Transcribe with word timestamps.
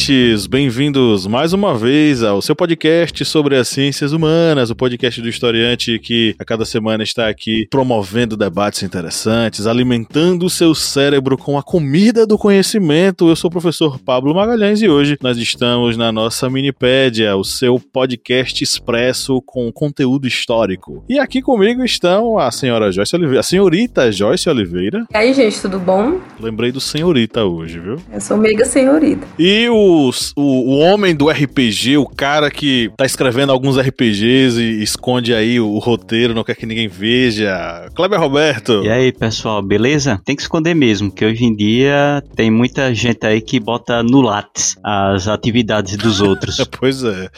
Ouvintes! 0.00 0.46
Bem-vindos 0.46 1.26
mais 1.26 1.52
uma 1.52 1.76
vez 1.76 2.22
ao 2.22 2.40
seu 2.40 2.56
podcast 2.56 3.22
sobre 3.24 3.56
as 3.56 3.68
ciências 3.68 4.12
humanas, 4.12 4.70
o 4.70 4.74
podcast 4.74 5.20
do 5.20 5.28
historiante 5.28 5.98
que 5.98 6.34
a 6.38 6.44
cada 6.44 6.64
semana 6.64 7.02
está 7.02 7.28
aqui 7.28 7.66
promovendo 7.70 8.36
debates 8.36 8.82
interessantes, 8.82 9.66
alimentando 9.66 10.46
o 10.46 10.50
seu 10.50 10.74
cérebro 10.74 11.36
com 11.36 11.58
a 11.58 11.62
comida 11.62 12.26
do 12.26 12.38
conhecimento. 12.38 13.28
Eu 13.28 13.36
sou 13.36 13.48
o 13.48 13.52
professor 13.52 13.98
Pablo 13.98 14.34
Magalhães 14.34 14.80
e 14.80 14.88
hoje 14.88 15.18
nós 15.20 15.36
estamos 15.36 15.96
na 15.96 16.10
nossa 16.10 16.48
Minipédia, 16.48 17.36
o 17.36 17.44
seu 17.44 17.78
podcast 17.78 18.64
expresso 18.64 19.42
com 19.42 19.70
conteúdo 19.70 20.26
histórico. 20.26 21.04
E 21.08 21.18
aqui 21.18 21.42
comigo 21.42 21.84
estão 21.84 22.38
a 22.38 22.50
senhora 22.50 22.90
Joyce 22.90 23.16
Oliveira, 23.16 23.40
a 23.40 23.44
senhorita 23.44 24.10
Joyce 24.10 24.48
Oliveira. 24.48 25.04
E 25.12 25.16
aí, 25.16 25.34
gente, 25.34 25.60
tudo 25.60 25.78
bom? 25.78 26.20
Lembrei 26.40 26.72
do 26.72 26.80
senhorita 26.80 27.44
hoje, 27.44 27.78
viu? 27.78 27.96
Eu 28.12 28.20
sou 28.20 28.36
mega 28.36 28.64
senhorita. 28.64 29.26
E 29.38 29.68
os, 29.68 29.89
o, 29.90 30.42
o 30.42 30.78
homem 30.78 31.14
do 31.14 31.28
RPG, 31.28 31.96
o 31.96 32.06
cara 32.06 32.50
que 32.50 32.90
tá 32.96 33.04
escrevendo 33.04 33.52
alguns 33.52 33.78
RPGs 33.78 34.60
e 34.60 34.82
esconde 34.82 35.34
aí 35.34 35.60
o, 35.60 35.68
o 35.68 35.78
roteiro, 35.78 36.34
não 36.34 36.44
quer 36.44 36.54
que 36.54 36.66
ninguém 36.66 36.88
veja. 36.88 37.88
Kleber 37.94 38.20
Roberto. 38.20 38.82
E 38.84 38.88
aí, 38.88 39.12
pessoal, 39.12 39.62
beleza? 39.62 40.20
Tem 40.24 40.36
que 40.36 40.42
esconder 40.42 40.74
mesmo, 40.74 41.10
que 41.10 41.24
hoje 41.24 41.44
em 41.44 41.54
dia 41.54 42.22
tem 42.34 42.50
muita 42.50 42.94
gente 42.94 43.26
aí 43.26 43.40
que 43.40 43.58
bota 43.58 44.02
no 44.02 44.20
látis 44.20 44.76
as 44.84 45.28
atividades 45.28 45.96
dos 45.96 46.20
outros. 46.20 46.56
pois 46.78 47.02
é. 47.02 47.28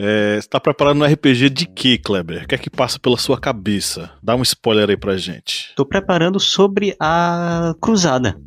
É, 0.00 0.40
você 0.40 0.48
tá 0.48 0.60
preparando 0.60 1.02
um 1.02 1.04
RPG 1.04 1.50
de 1.50 1.66
que, 1.66 1.98
Kleber? 1.98 2.44
O 2.44 2.46
que 2.46 2.54
é 2.54 2.58
que 2.58 2.70
passa 2.70 3.00
pela 3.00 3.18
sua 3.18 3.38
cabeça? 3.38 4.12
Dá 4.22 4.36
um 4.36 4.42
spoiler 4.42 4.88
aí 4.88 4.96
pra 4.96 5.16
gente. 5.16 5.72
Tô 5.74 5.84
preparando 5.84 6.38
sobre 6.38 6.94
a 7.00 7.74
cruzada, 7.80 8.38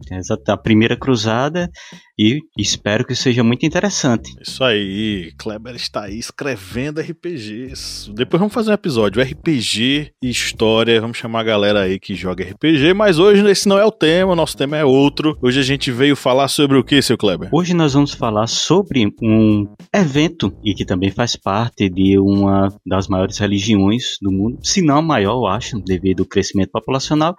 a 0.48 0.58
primeira 0.58 0.96
cruzada 0.96 1.70
e 2.18 2.40
espero 2.58 3.04
que 3.04 3.16
seja 3.16 3.44
muito 3.44 3.66
interessante. 3.66 4.32
Isso 4.40 4.64
aí, 4.64 5.34
Kleber 5.38 5.76
está 5.76 6.04
aí 6.04 6.20
escrevendo 6.20 7.02
RPGs. 7.02 8.14
Depois 8.14 8.40
vamos 8.40 8.54
fazer 8.54 8.72
um 8.72 8.76
episódio, 8.76 9.22
RPG 9.22 10.14
e 10.22 10.30
história, 10.30 11.02
vamos 11.02 11.18
chamar 11.18 11.42
a 11.42 11.44
galera 11.44 11.82
aí 11.82 12.00
que 12.00 12.14
joga 12.14 12.44
RPG, 12.44 12.94
mas 12.94 13.18
hoje 13.18 13.44
esse 13.50 13.68
não 13.68 13.78
é 13.78 13.86
o 13.86 13.92
tema, 13.92 14.36
nosso 14.36 14.56
tema 14.56 14.78
é 14.78 14.86
outro. 14.86 15.38
Hoje 15.42 15.60
a 15.60 15.64
gente 15.64 15.92
veio 15.92 16.16
falar 16.16 16.48
sobre 16.48 16.78
o 16.78 16.84
que, 16.84 17.02
seu 17.02 17.18
Kleber? 17.18 17.50
Hoje 17.52 17.74
nós 17.74 17.94
vamos 17.94 18.14
falar 18.14 18.48
sobre 18.48 19.12
um 19.22 19.68
evento 19.94 20.56
e 20.64 20.74
que 20.76 20.86
também 20.86 21.10
faz 21.10 21.36
parte 21.44 21.90
de 21.90 22.18
uma 22.20 22.74
das 22.86 23.08
maiores 23.08 23.38
religiões 23.38 24.18
do 24.22 24.32
mundo, 24.32 24.60
se 24.64 24.82
não 24.82 24.98
a 24.98 25.02
maior, 25.02 25.34
eu 25.34 25.48
acho, 25.48 25.80
devido 25.80 26.22
ao 26.22 26.28
crescimento 26.28 26.72
populacional, 26.72 27.36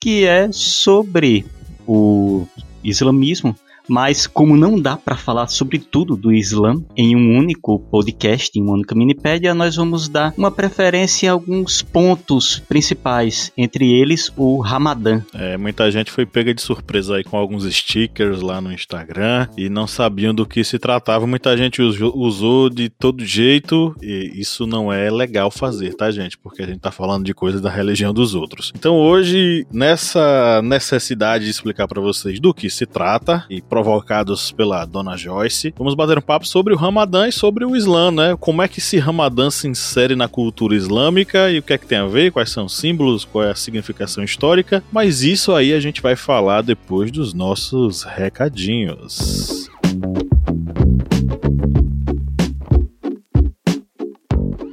que 0.00 0.24
é 0.24 0.50
sobre 0.52 1.44
o 1.86 2.46
islamismo 2.82 3.56
mas 3.88 4.26
como 4.26 4.56
não 4.56 4.80
dá 4.80 4.96
para 4.96 5.16
falar 5.16 5.48
sobre 5.48 5.78
tudo 5.78 6.16
do 6.16 6.32
Islã 6.32 6.74
em 6.96 7.16
um 7.16 7.36
único 7.36 7.78
podcast, 7.78 8.50
em 8.58 8.62
uma 8.62 8.74
única 8.74 8.94
minipédia, 8.94 9.54
nós 9.54 9.76
vamos 9.76 10.08
dar 10.08 10.32
uma 10.36 10.50
preferência 10.50 11.30
a 11.30 11.32
alguns 11.32 11.82
pontos 11.82 12.62
principais, 12.68 13.52
entre 13.56 13.92
eles 13.92 14.32
o 14.36 14.60
Ramadã. 14.60 15.22
É, 15.34 15.56
muita 15.56 15.90
gente 15.90 16.10
foi 16.10 16.26
pega 16.26 16.54
de 16.54 16.62
surpresa 16.62 17.16
aí 17.16 17.24
com 17.24 17.36
alguns 17.36 17.64
stickers 17.72 18.40
lá 18.40 18.60
no 18.60 18.72
Instagram 18.72 19.48
e 19.56 19.68
não 19.68 19.86
sabiam 19.86 20.34
do 20.34 20.46
que 20.46 20.64
se 20.64 20.78
tratava. 20.78 21.26
Muita 21.26 21.56
gente 21.56 21.82
usou 21.82 22.70
de 22.70 22.88
todo 22.88 23.24
jeito 23.24 23.94
e 24.02 24.32
isso 24.34 24.66
não 24.66 24.92
é 24.92 25.10
legal 25.10 25.50
fazer, 25.50 25.94
tá, 25.94 26.10
gente? 26.10 26.38
Porque 26.38 26.62
a 26.62 26.66
gente 26.66 26.80
tá 26.80 26.90
falando 26.90 27.24
de 27.24 27.34
coisas 27.34 27.60
da 27.60 27.70
religião 27.70 28.12
dos 28.12 28.34
outros. 28.34 28.72
Então 28.74 28.96
hoje, 28.96 29.66
nessa 29.72 30.60
necessidade 30.62 31.44
de 31.44 31.50
explicar 31.50 31.86
para 31.86 32.00
vocês 32.00 32.40
do 32.40 32.54
que 32.54 32.68
se 32.70 32.86
trata 32.86 33.44
e 33.50 33.60
provocados 33.74 34.52
pela 34.52 34.84
dona 34.84 35.16
Joyce. 35.16 35.74
Vamos 35.76 35.96
bater 35.96 36.16
um 36.16 36.20
papo 36.20 36.46
sobre 36.46 36.72
o 36.72 36.76
Ramadã 36.76 37.26
e 37.26 37.32
sobre 37.32 37.64
o 37.64 37.74
Islã, 37.74 38.12
né? 38.12 38.36
Como 38.38 38.62
é 38.62 38.68
que 38.68 38.78
esse 38.78 39.00
Ramadã 39.00 39.50
se 39.50 39.66
insere 39.66 40.14
na 40.14 40.28
cultura 40.28 40.76
islâmica 40.76 41.50
e 41.50 41.58
o 41.58 41.62
que 41.62 41.72
é 41.72 41.78
que 41.78 41.84
tem 41.84 41.98
a 41.98 42.06
ver, 42.06 42.30
quais 42.30 42.50
são 42.50 42.66
os 42.66 42.76
símbolos, 42.76 43.24
qual 43.24 43.42
é 43.42 43.50
a 43.50 43.54
significação 43.56 44.22
histórica. 44.22 44.80
Mas 44.92 45.22
isso 45.22 45.52
aí 45.52 45.72
a 45.72 45.80
gente 45.80 46.00
vai 46.00 46.14
falar 46.14 46.62
depois 46.62 47.10
dos 47.10 47.34
nossos 47.34 48.04
recadinhos. 48.04 49.68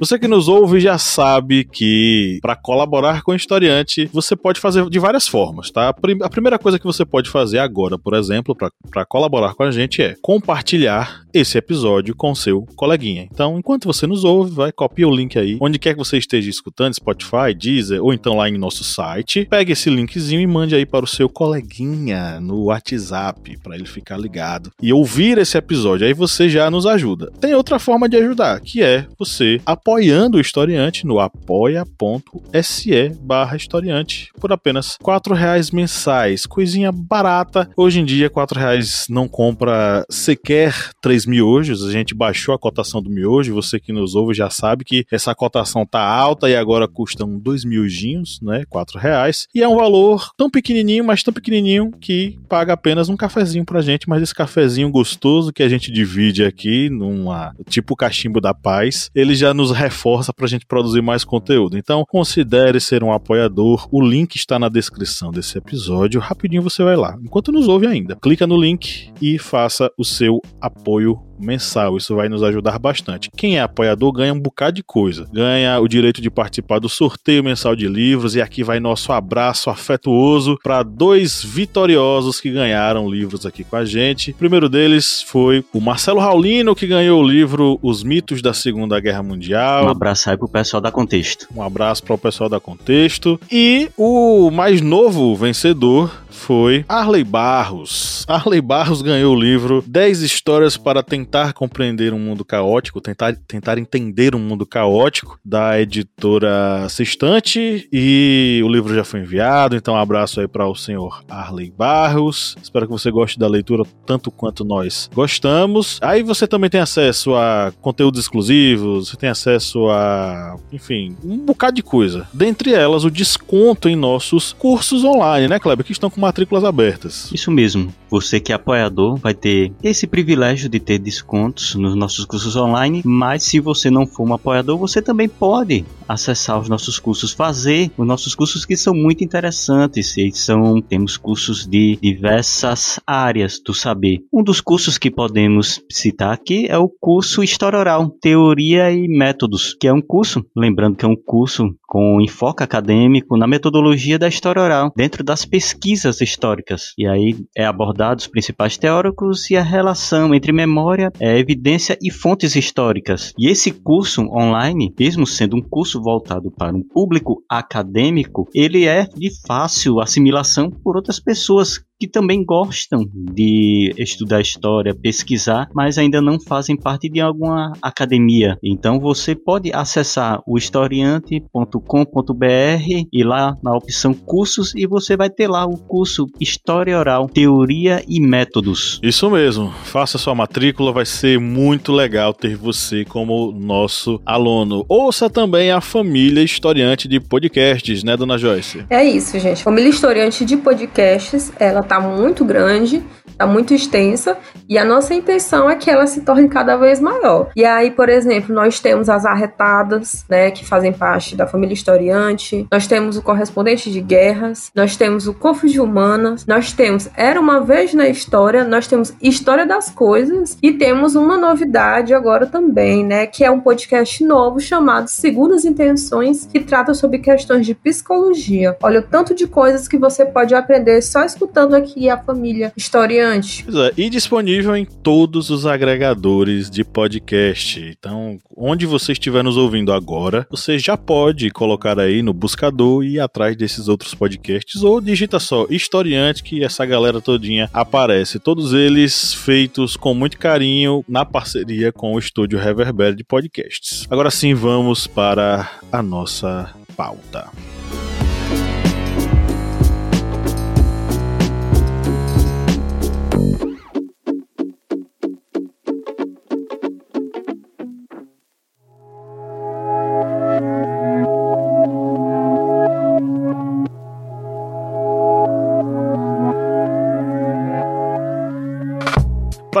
Você 0.02 0.18
que 0.18 0.26
nos 0.26 0.48
ouve 0.48 0.80
já 0.80 0.98
sabe 0.98 1.62
que 1.62 2.40
para 2.42 2.56
colaborar 2.56 3.22
com 3.22 3.30
o 3.30 3.36
historiante 3.36 4.10
você 4.12 4.34
pode 4.34 4.58
fazer 4.58 4.90
de 4.90 4.98
várias 4.98 5.28
formas, 5.28 5.70
tá? 5.70 5.90
A 5.90 6.28
primeira 6.28 6.58
coisa 6.58 6.76
que 6.76 6.84
você 6.84 7.04
pode 7.04 7.30
fazer 7.30 7.60
agora, 7.60 7.96
por 7.96 8.14
exemplo, 8.14 8.52
para 8.90 9.04
colaborar 9.04 9.54
com 9.54 9.62
a 9.62 9.70
gente 9.70 10.02
é 10.02 10.16
compartilhar 10.20 11.21
esse 11.32 11.56
episódio 11.58 12.14
com 12.14 12.34
seu 12.34 12.66
coleguinha. 12.76 13.28
Então, 13.30 13.58
enquanto 13.58 13.86
você 13.86 14.06
nos 14.06 14.24
ouve, 14.24 14.54
vai 14.54 14.72
copia 14.72 15.08
o 15.08 15.14
link 15.14 15.38
aí, 15.38 15.58
onde 15.60 15.78
quer 15.78 15.92
que 15.94 15.98
você 15.98 16.18
esteja 16.18 16.50
escutando, 16.50 16.94
Spotify, 16.94 17.54
Deezer 17.56 18.02
ou 18.02 18.12
então 18.12 18.36
lá 18.36 18.48
em 18.48 18.58
nosso 18.58 18.84
site. 18.84 19.46
Pegue 19.48 19.72
esse 19.72 19.88
linkzinho 19.90 20.40
e 20.40 20.46
mande 20.46 20.74
aí 20.74 20.84
para 20.84 21.04
o 21.04 21.08
seu 21.08 21.28
coleguinha 21.28 22.40
no 22.40 22.64
WhatsApp 22.64 23.58
para 23.62 23.74
ele 23.74 23.86
ficar 23.86 24.18
ligado 24.18 24.70
e 24.80 24.92
ouvir 24.92 25.38
esse 25.38 25.56
episódio. 25.56 26.06
Aí 26.06 26.14
você 26.14 26.48
já 26.48 26.70
nos 26.70 26.86
ajuda. 26.86 27.30
Tem 27.40 27.54
outra 27.54 27.78
forma 27.78 28.08
de 28.08 28.16
ajudar, 28.16 28.60
que 28.60 28.82
é 28.82 29.06
você 29.18 29.60
apoiando 29.64 30.38
o 30.38 30.40
historiante 30.40 31.06
no 31.06 31.18
apoia.se 31.18 33.08
barra 33.20 33.56
historiante 33.56 34.30
por 34.40 34.52
apenas 34.52 34.96
quatro 35.00 35.34
reais 35.34 35.70
mensais. 35.70 36.46
Coisinha 36.46 36.90
barata. 36.92 37.68
Hoje 37.76 38.00
em 38.00 38.04
dia, 38.04 38.30
quatro 38.30 38.58
reais 38.58 39.06
não 39.08 39.28
compra 39.28 40.04
sequer 40.10 40.90
três 41.00 41.21
miojos. 41.26 41.84
A 41.84 41.92
gente 41.92 42.14
baixou 42.14 42.54
a 42.54 42.58
cotação 42.58 43.02
do 43.02 43.10
miojo. 43.10 43.54
Você 43.54 43.78
que 43.78 43.92
nos 43.92 44.14
ouve 44.14 44.34
já 44.34 44.50
sabe 44.50 44.84
que 44.84 45.04
essa 45.10 45.34
cotação 45.34 45.86
tá 45.86 46.00
alta 46.00 46.48
e 46.48 46.56
agora 46.56 46.88
custam 46.88 47.38
dois 47.38 47.64
miojinhos, 47.64 48.40
né? 48.42 48.64
Quatro 48.68 48.98
reais. 48.98 49.46
E 49.54 49.62
é 49.62 49.68
um 49.68 49.76
valor 49.76 50.30
tão 50.36 50.50
pequenininho, 50.50 51.04
mas 51.04 51.22
tão 51.22 51.32
pequenininho 51.32 51.90
que 52.00 52.38
paga 52.48 52.72
apenas 52.72 53.08
um 53.08 53.16
cafezinho 53.16 53.64
pra 53.64 53.80
gente. 53.80 54.08
Mas 54.08 54.22
esse 54.22 54.34
cafezinho 54.34 54.90
gostoso 54.90 55.52
que 55.52 55.62
a 55.62 55.68
gente 55.68 55.90
divide 55.90 56.44
aqui 56.44 56.88
numa 56.90 57.54
tipo 57.68 57.96
cachimbo 57.96 58.40
da 58.40 58.54
paz, 58.54 59.10
ele 59.14 59.34
já 59.34 59.52
nos 59.54 59.70
reforça 59.70 60.32
para 60.32 60.46
a 60.46 60.48
gente 60.48 60.66
produzir 60.66 61.02
mais 61.02 61.24
conteúdo. 61.24 61.76
Então, 61.76 62.04
considere 62.08 62.80
ser 62.80 63.02
um 63.02 63.12
apoiador. 63.12 63.88
O 63.90 64.00
link 64.00 64.36
está 64.36 64.58
na 64.58 64.68
descrição 64.68 65.30
desse 65.30 65.58
episódio. 65.58 66.20
Rapidinho 66.20 66.62
você 66.62 66.82
vai 66.82 66.96
lá. 66.96 67.18
Enquanto 67.22 67.52
nos 67.52 67.68
ouve 67.68 67.86
ainda, 67.86 68.16
clica 68.16 68.46
no 68.46 68.56
link 68.56 69.10
e 69.20 69.38
faça 69.38 69.90
o 69.96 70.04
seu 70.04 70.40
apoio 70.60 71.11
mensal. 71.38 71.96
Isso 71.96 72.14
vai 72.14 72.28
nos 72.28 72.42
ajudar 72.42 72.78
bastante. 72.78 73.30
Quem 73.36 73.58
é 73.58 73.60
apoiador 73.60 74.12
ganha 74.12 74.32
um 74.32 74.40
bocado 74.40 74.76
de 74.76 74.82
coisa. 74.82 75.28
Ganha 75.32 75.78
o 75.80 75.88
direito 75.88 76.22
de 76.22 76.30
participar 76.30 76.78
do 76.78 76.88
sorteio 76.88 77.42
mensal 77.42 77.74
de 77.74 77.88
livros. 77.88 78.34
E 78.34 78.40
aqui 78.40 78.62
vai 78.62 78.78
nosso 78.78 79.12
abraço 79.12 79.68
afetuoso 79.68 80.58
para 80.62 80.82
dois 80.82 81.42
vitoriosos 81.42 82.40
que 82.40 82.50
ganharam 82.50 83.10
livros 83.10 83.44
aqui 83.44 83.64
com 83.64 83.76
a 83.76 83.84
gente. 83.84 84.30
O 84.30 84.34
primeiro 84.34 84.68
deles 84.68 85.22
foi 85.22 85.64
o 85.72 85.80
Marcelo 85.80 86.20
Raulino, 86.20 86.74
que 86.74 86.86
ganhou 86.86 87.22
o 87.22 87.26
livro 87.26 87.78
Os 87.82 88.02
Mitos 88.02 88.40
da 88.40 88.54
Segunda 88.54 89.00
Guerra 89.00 89.22
Mundial. 89.22 89.86
Um 89.86 89.90
abraço 89.90 90.30
aí 90.30 90.36
pro 90.36 90.48
pessoal 90.48 90.80
da 90.80 90.92
Contexto. 90.92 91.48
Um 91.54 91.62
abraço 91.62 92.02
para 92.04 92.14
o 92.14 92.18
pessoal 92.18 92.48
da 92.48 92.60
Contexto. 92.60 93.40
E 93.50 93.90
o 93.96 94.50
mais 94.50 94.80
novo 94.80 95.34
vencedor 95.34 96.21
foi 96.32 96.84
Arley 96.88 97.22
Barros. 97.22 98.24
Arley 98.26 98.60
Barros 98.60 99.02
ganhou 99.02 99.36
o 99.36 99.38
livro 99.38 99.84
10 99.86 100.22
histórias 100.22 100.76
para 100.76 101.02
tentar 101.02 101.52
compreender 101.52 102.12
um 102.12 102.18
mundo 102.18 102.44
caótico, 102.44 103.00
tentar, 103.00 103.36
tentar 103.46 103.78
entender 103.78 104.34
um 104.34 104.38
mundo 104.38 104.66
caótico, 104.66 105.38
da 105.44 105.80
editora 105.80 106.88
Sextante, 106.88 107.88
e 107.92 108.60
o 108.64 108.68
livro 108.68 108.94
já 108.94 109.04
foi 109.04 109.20
enviado, 109.20 109.76
então 109.76 109.94
um 109.94 109.98
abraço 109.98 110.40
aí 110.40 110.48
para 110.48 110.66
o 110.66 110.74
senhor 110.74 111.22
Arley 111.28 111.70
Barros. 111.70 112.56
Espero 112.62 112.86
que 112.86 112.92
você 112.92 113.10
goste 113.10 113.38
da 113.38 113.46
leitura 113.46 113.84
tanto 114.06 114.30
quanto 114.30 114.64
nós 114.64 115.10
gostamos. 115.14 115.98
Aí 116.00 116.22
você 116.22 116.46
também 116.46 116.70
tem 116.70 116.80
acesso 116.80 117.34
a 117.34 117.72
conteúdos 117.80 118.20
exclusivos, 118.20 119.10
você 119.10 119.16
tem 119.16 119.28
acesso 119.28 119.88
a, 119.90 120.56
enfim, 120.72 121.16
um 121.24 121.36
bocado 121.38 121.76
de 121.76 121.82
coisa. 121.82 122.26
Dentre 122.32 122.72
elas, 122.72 123.04
o 123.04 123.10
desconto 123.10 123.88
em 123.88 123.96
nossos 123.96 124.52
cursos 124.52 125.04
online, 125.04 125.48
né, 125.48 125.58
Kleber? 125.58 125.84
Que 125.84 125.92
estão 125.92 126.10
com 126.10 126.20
matrículas 126.22 126.64
abertas. 126.64 127.30
Isso 127.32 127.50
mesmo. 127.50 127.92
Você 128.08 128.38
que 128.38 128.52
é 128.52 128.54
apoiador 128.54 129.16
vai 129.16 129.34
ter 129.34 129.72
esse 129.82 130.06
privilégio 130.06 130.68
de 130.68 130.78
ter 130.78 130.98
descontos 130.98 131.74
nos 131.74 131.94
nossos 131.94 132.24
cursos 132.24 132.54
online, 132.56 133.02
mas 133.04 133.42
se 133.42 133.58
você 133.58 133.90
não 133.90 134.06
for 134.06 134.26
um 134.26 134.34
apoiador, 134.34 134.78
você 134.78 135.02
também 135.02 135.28
pode 135.28 135.84
acessar 136.08 136.60
os 136.60 136.68
nossos 136.68 136.98
cursos, 136.98 137.32
fazer 137.32 137.90
os 137.96 138.06
nossos 138.06 138.34
cursos 138.34 138.64
que 138.64 138.76
são 138.76 138.94
muito 138.94 139.24
interessantes. 139.24 140.16
E 140.16 140.30
são 140.32 140.80
temos 140.80 141.16
cursos 141.16 141.66
de 141.66 141.98
diversas 142.00 143.00
áreas 143.06 143.60
do 143.64 143.74
saber. 143.74 144.18
Um 144.32 144.42
dos 144.42 144.60
cursos 144.60 144.98
que 144.98 145.10
podemos 145.10 145.82
citar 145.90 146.32
aqui 146.32 146.66
é 146.68 146.78
o 146.78 146.88
curso 146.88 147.42
História 147.42 147.78
Oral, 147.78 148.10
Teoria 148.20 148.92
e 148.92 149.08
Métodos, 149.08 149.74
que 149.78 149.88
é 149.88 149.92
um 149.92 150.02
curso, 150.02 150.44
lembrando 150.56 150.96
que 150.96 151.04
é 151.04 151.08
um 151.08 151.16
curso 151.16 151.74
com 151.86 152.20
enfoque 152.20 152.62
acadêmico 152.62 153.36
na 153.36 153.46
metodologia 153.46 154.18
da 154.18 154.28
história 154.28 154.62
oral, 154.62 154.92
dentro 154.96 155.22
das 155.22 155.44
pesquisas 155.44 156.11
históricas. 156.20 156.92
E 156.98 157.06
aí 157.06 157.36
é 157.56 157.64
abordado 157.64 158.20
os 158.20 158.26
principais 158.26 158.76
teóricos 158.76 159.50
e 159.50 159.56
a 159.56 159.62
relação 159.62 160.34
entre 160.34 160.52
memória, 160.52 161.10
é, 161.20 161.38
evidência 161.38 161.98
e 162.02 162.10
fontes 162.10 162.54
históricas. 162.54 163.32
E 163.38 163.48
esse 163.48 163.70
curso 163.70 164.22
online, 164.22 164.94
mesmo 164.98 165.26
sendo 165.26 165.56
um 165.56 165.62
curso 165.62 166.00
voltado 166.00 166.50
para 166.50 166.74
um 166.74 166.82
público 166.82 167.42
acadêmico, 167.48 168.48
ele 168.54 168.84
é 168.84 169.06
de 169.06 169.30
fácil 169.46 170.00
assimilação 170.00 170.70
por 170.70 170.96
outras 170.96 171.18
pessoas 171.18 171.80
que 172.02 172.08
também 172.08 172.44
gostam 172.44 173.08
de 173.14 173.94
estudar 173.96 174.40
história, 174.40 174.92
pesquisar, 174.92 175.68
mas 175.72 175.98
ainda 175.98 176.20
não 176.20 176.40
fazem 176.40 176.76
parte 176.76 177.08
de 177.08 177.20
alguma 177.20 177.74
academia. 177.80 178.58
Então 178.60 178.98
você 178.98 179.36
pode 179.36 179.72
acessar 179.72 180.42
o 180.44 180.58
historiante.com.br 180.58 183.06
e 183.12 183.22
lá 183.22 183.56
na 183.62 183.76
opção 183.76 184.12
cursos 184.12 184.74
e 184.74 184.84
você 184.84 185.16
vai 185.16 185.30
ter 185.30 185.46
lá 185.46 185.64
o 185.64 185.76
curso 185.76 186.26
História 186.40 186.98
Oral, 186.98 187.28
Teoria 187.28 188.02
e 188.08 188.20
Métodos. 188.20 188.98
Isso 189.00 189.30
mesmo. 189.30 189.70
Faça 189.84 190.18
sua 190.18 190.34
matrícula, 190.34 190.90
vai 190.90 191.06
ser 191.06 191.38
muito 191.38 191.92
legal 191.92 192.34
ter 192.34 192.56
você 192.56 193.04
como 193.04 193.52
nosso 193.52 194.20
aluno. 194.26 194.84
Ouça 194.88 195.30
também 195.30 195.70
a 195.70 195.80
família 195.80 196.42
historiante 196.42 197.06
de 197.06 197.20
podcasts, 197.20 198.02
né, 198.02 198.16
dona 198.16 198.36
Joyce? 198.36 198.84
É 198.90 199.04
isso, 199.04 199.38
gente. 199.38 199.62
Família 199.62 199.90
historiante 199.90 200.44
de 200.44 200.56
podcasts, 200.56 201.52
ela 201.60 201.84
está 201.92 202.00
muito 202.00 202.42
grande, 202.42 203.04
está 203.32 203.46
muito 203.46 203.74
extensa, 203.74 204.36
e 204.68 204.78
a 204.78 204.84
nossa 204.84 205.12
intenção 205.14 205.68
é 205.68 205.74
que 205.74 205.90
ela 205.90 206.06
se 206.06 206.22
torne 206.22 206.48
cada 206.48 206.76
vez 206.76 207.00
maior. 207.00 207.50
E 207.56 207.64
aí, 207.64 207.90
por 207.90 208.08
exemplo, 208.08 208.54
nós 208.54 208.80
temos 208.80 209.08
as 209.08 209.24
arretadas, 209.24 210.24
né, 210.28 210.50
que 210.50 210.64
fazem 210.64 210.92
parte 210.92 211.36
da 211.36 211.46
família 211.46 211.74
historiante, 211.74 212.66
nós 212.70 212.86
temos 212.86 213.16
o 213.16 213.22
correspondente 213.22 213.90
de 213.90 214.00
guerras, 214.00 214.70
nós 214.74 214.96
temos 214.96 215.26
o 215.26 215.34
Cofre 215.34 215.70
de 215.70 215.80
Humanas, 215.80 216.46
nós 216.46 216.72
temos 216.72 217.08
Era 217.16 217.40
uma 217.40 217.60
vez 217.60 217.94
na 217.94 218.08
história, 218.08 218.64
nós 218.64 218.86
temos 218.86 219.14
História 219.20 219.66
das 219.66 219.90
Coisas 219.90 220.56
e 220.62 220.72
temos 220.72 221.14
uma 221.14 221.36
novidade 221.36 222.14
agora 222.14 222.46
também, 222.46 223.04
né, 223.04 223.26
que 223.26 223.44
é 223.44 223.50
um 223.50 223.60
podcast 223.60 224.24
novo 224.24 224.60
chamado 224.60 225.08
Segundas 225.08 225.64
Intenções, 225.64 226.46
que 226.46 226.60
trata 226.60 226.94
sobre 226.94 227.18
questões 227.18 227.66
de 227.66 227.74
psicologia. 227.74 228.76
Olha 228.82 229.00
o 229.00 229.02
tanto 229.02 229.34
de 229.34 229.46
coisas 229.46 229.88
que 229.88 229.98
você 229.98 230.24
pode 230.24 230.54
aprender 230.54 231.00
só 231.02 231.24
escutando 231.24 231.74
aqui 231.74 232.08
a 232.08 232.18
família 232.18 232.72
historiante. 232.76 233.21
É, 233.22 233.92
e 233.96 234.10
disponível 234.10 234.76
em 234.76 234.84
todos 234.84 235.50
os 235.50 235.66
agregadores 235.66 236.70
de 236.70 236.84
podcast. 236.84 237.80
Então, 237.80 238.38
onde 238.56 238.86
você 238.86 239.12
estiver 239.12 239.42
nos 239.42 239.56
ouvindo 239.56 239.92
agora, 239.92 240.46
você 240.50 240.78
já 240.78 240.96
pode 240.96 241.50
colocar 241.50 241.98
aí 241.98 242.22
no 242.22 242.32
buscador 242.32 243.04
e 243.04 243.14
ir 243.14 243.20
atrás 243.20 243.56
desses 243.56 243.88
outros 243.88 244.14
podcasts 244.14 244.82
ou 244.82 245.00
digita 245.00 245.38
só 245.38 245.66
historiante 245.70 246.42
que 246.42 246.64
essa 246.64 246.84
galera 246.84 247.20
todinha 247.20 247.70
aparece. 247.72 248.38
Todos 248.38 248.72
eles 248.72 249.34
feitos 249.34 249.96
com 249.96 250.14
muito 250.14 250.38
carinho 250.38 251.04
na 251.08 251.24
parceria 251.24 251.92
com 251.92 252.14
o 252.14 252.18
estúdio 252.18 252.58
Reverber 252.58 253.14
de 253.14 253.24
podcasts. 253.24 254.06
Agora 254.10 254.30
sim, 254.30 254.54
vamos 254.54 255.06
para 255.06 255.70
a 255.90 256.02
nossa 256.02 256.70
pauta. 256.96 257.50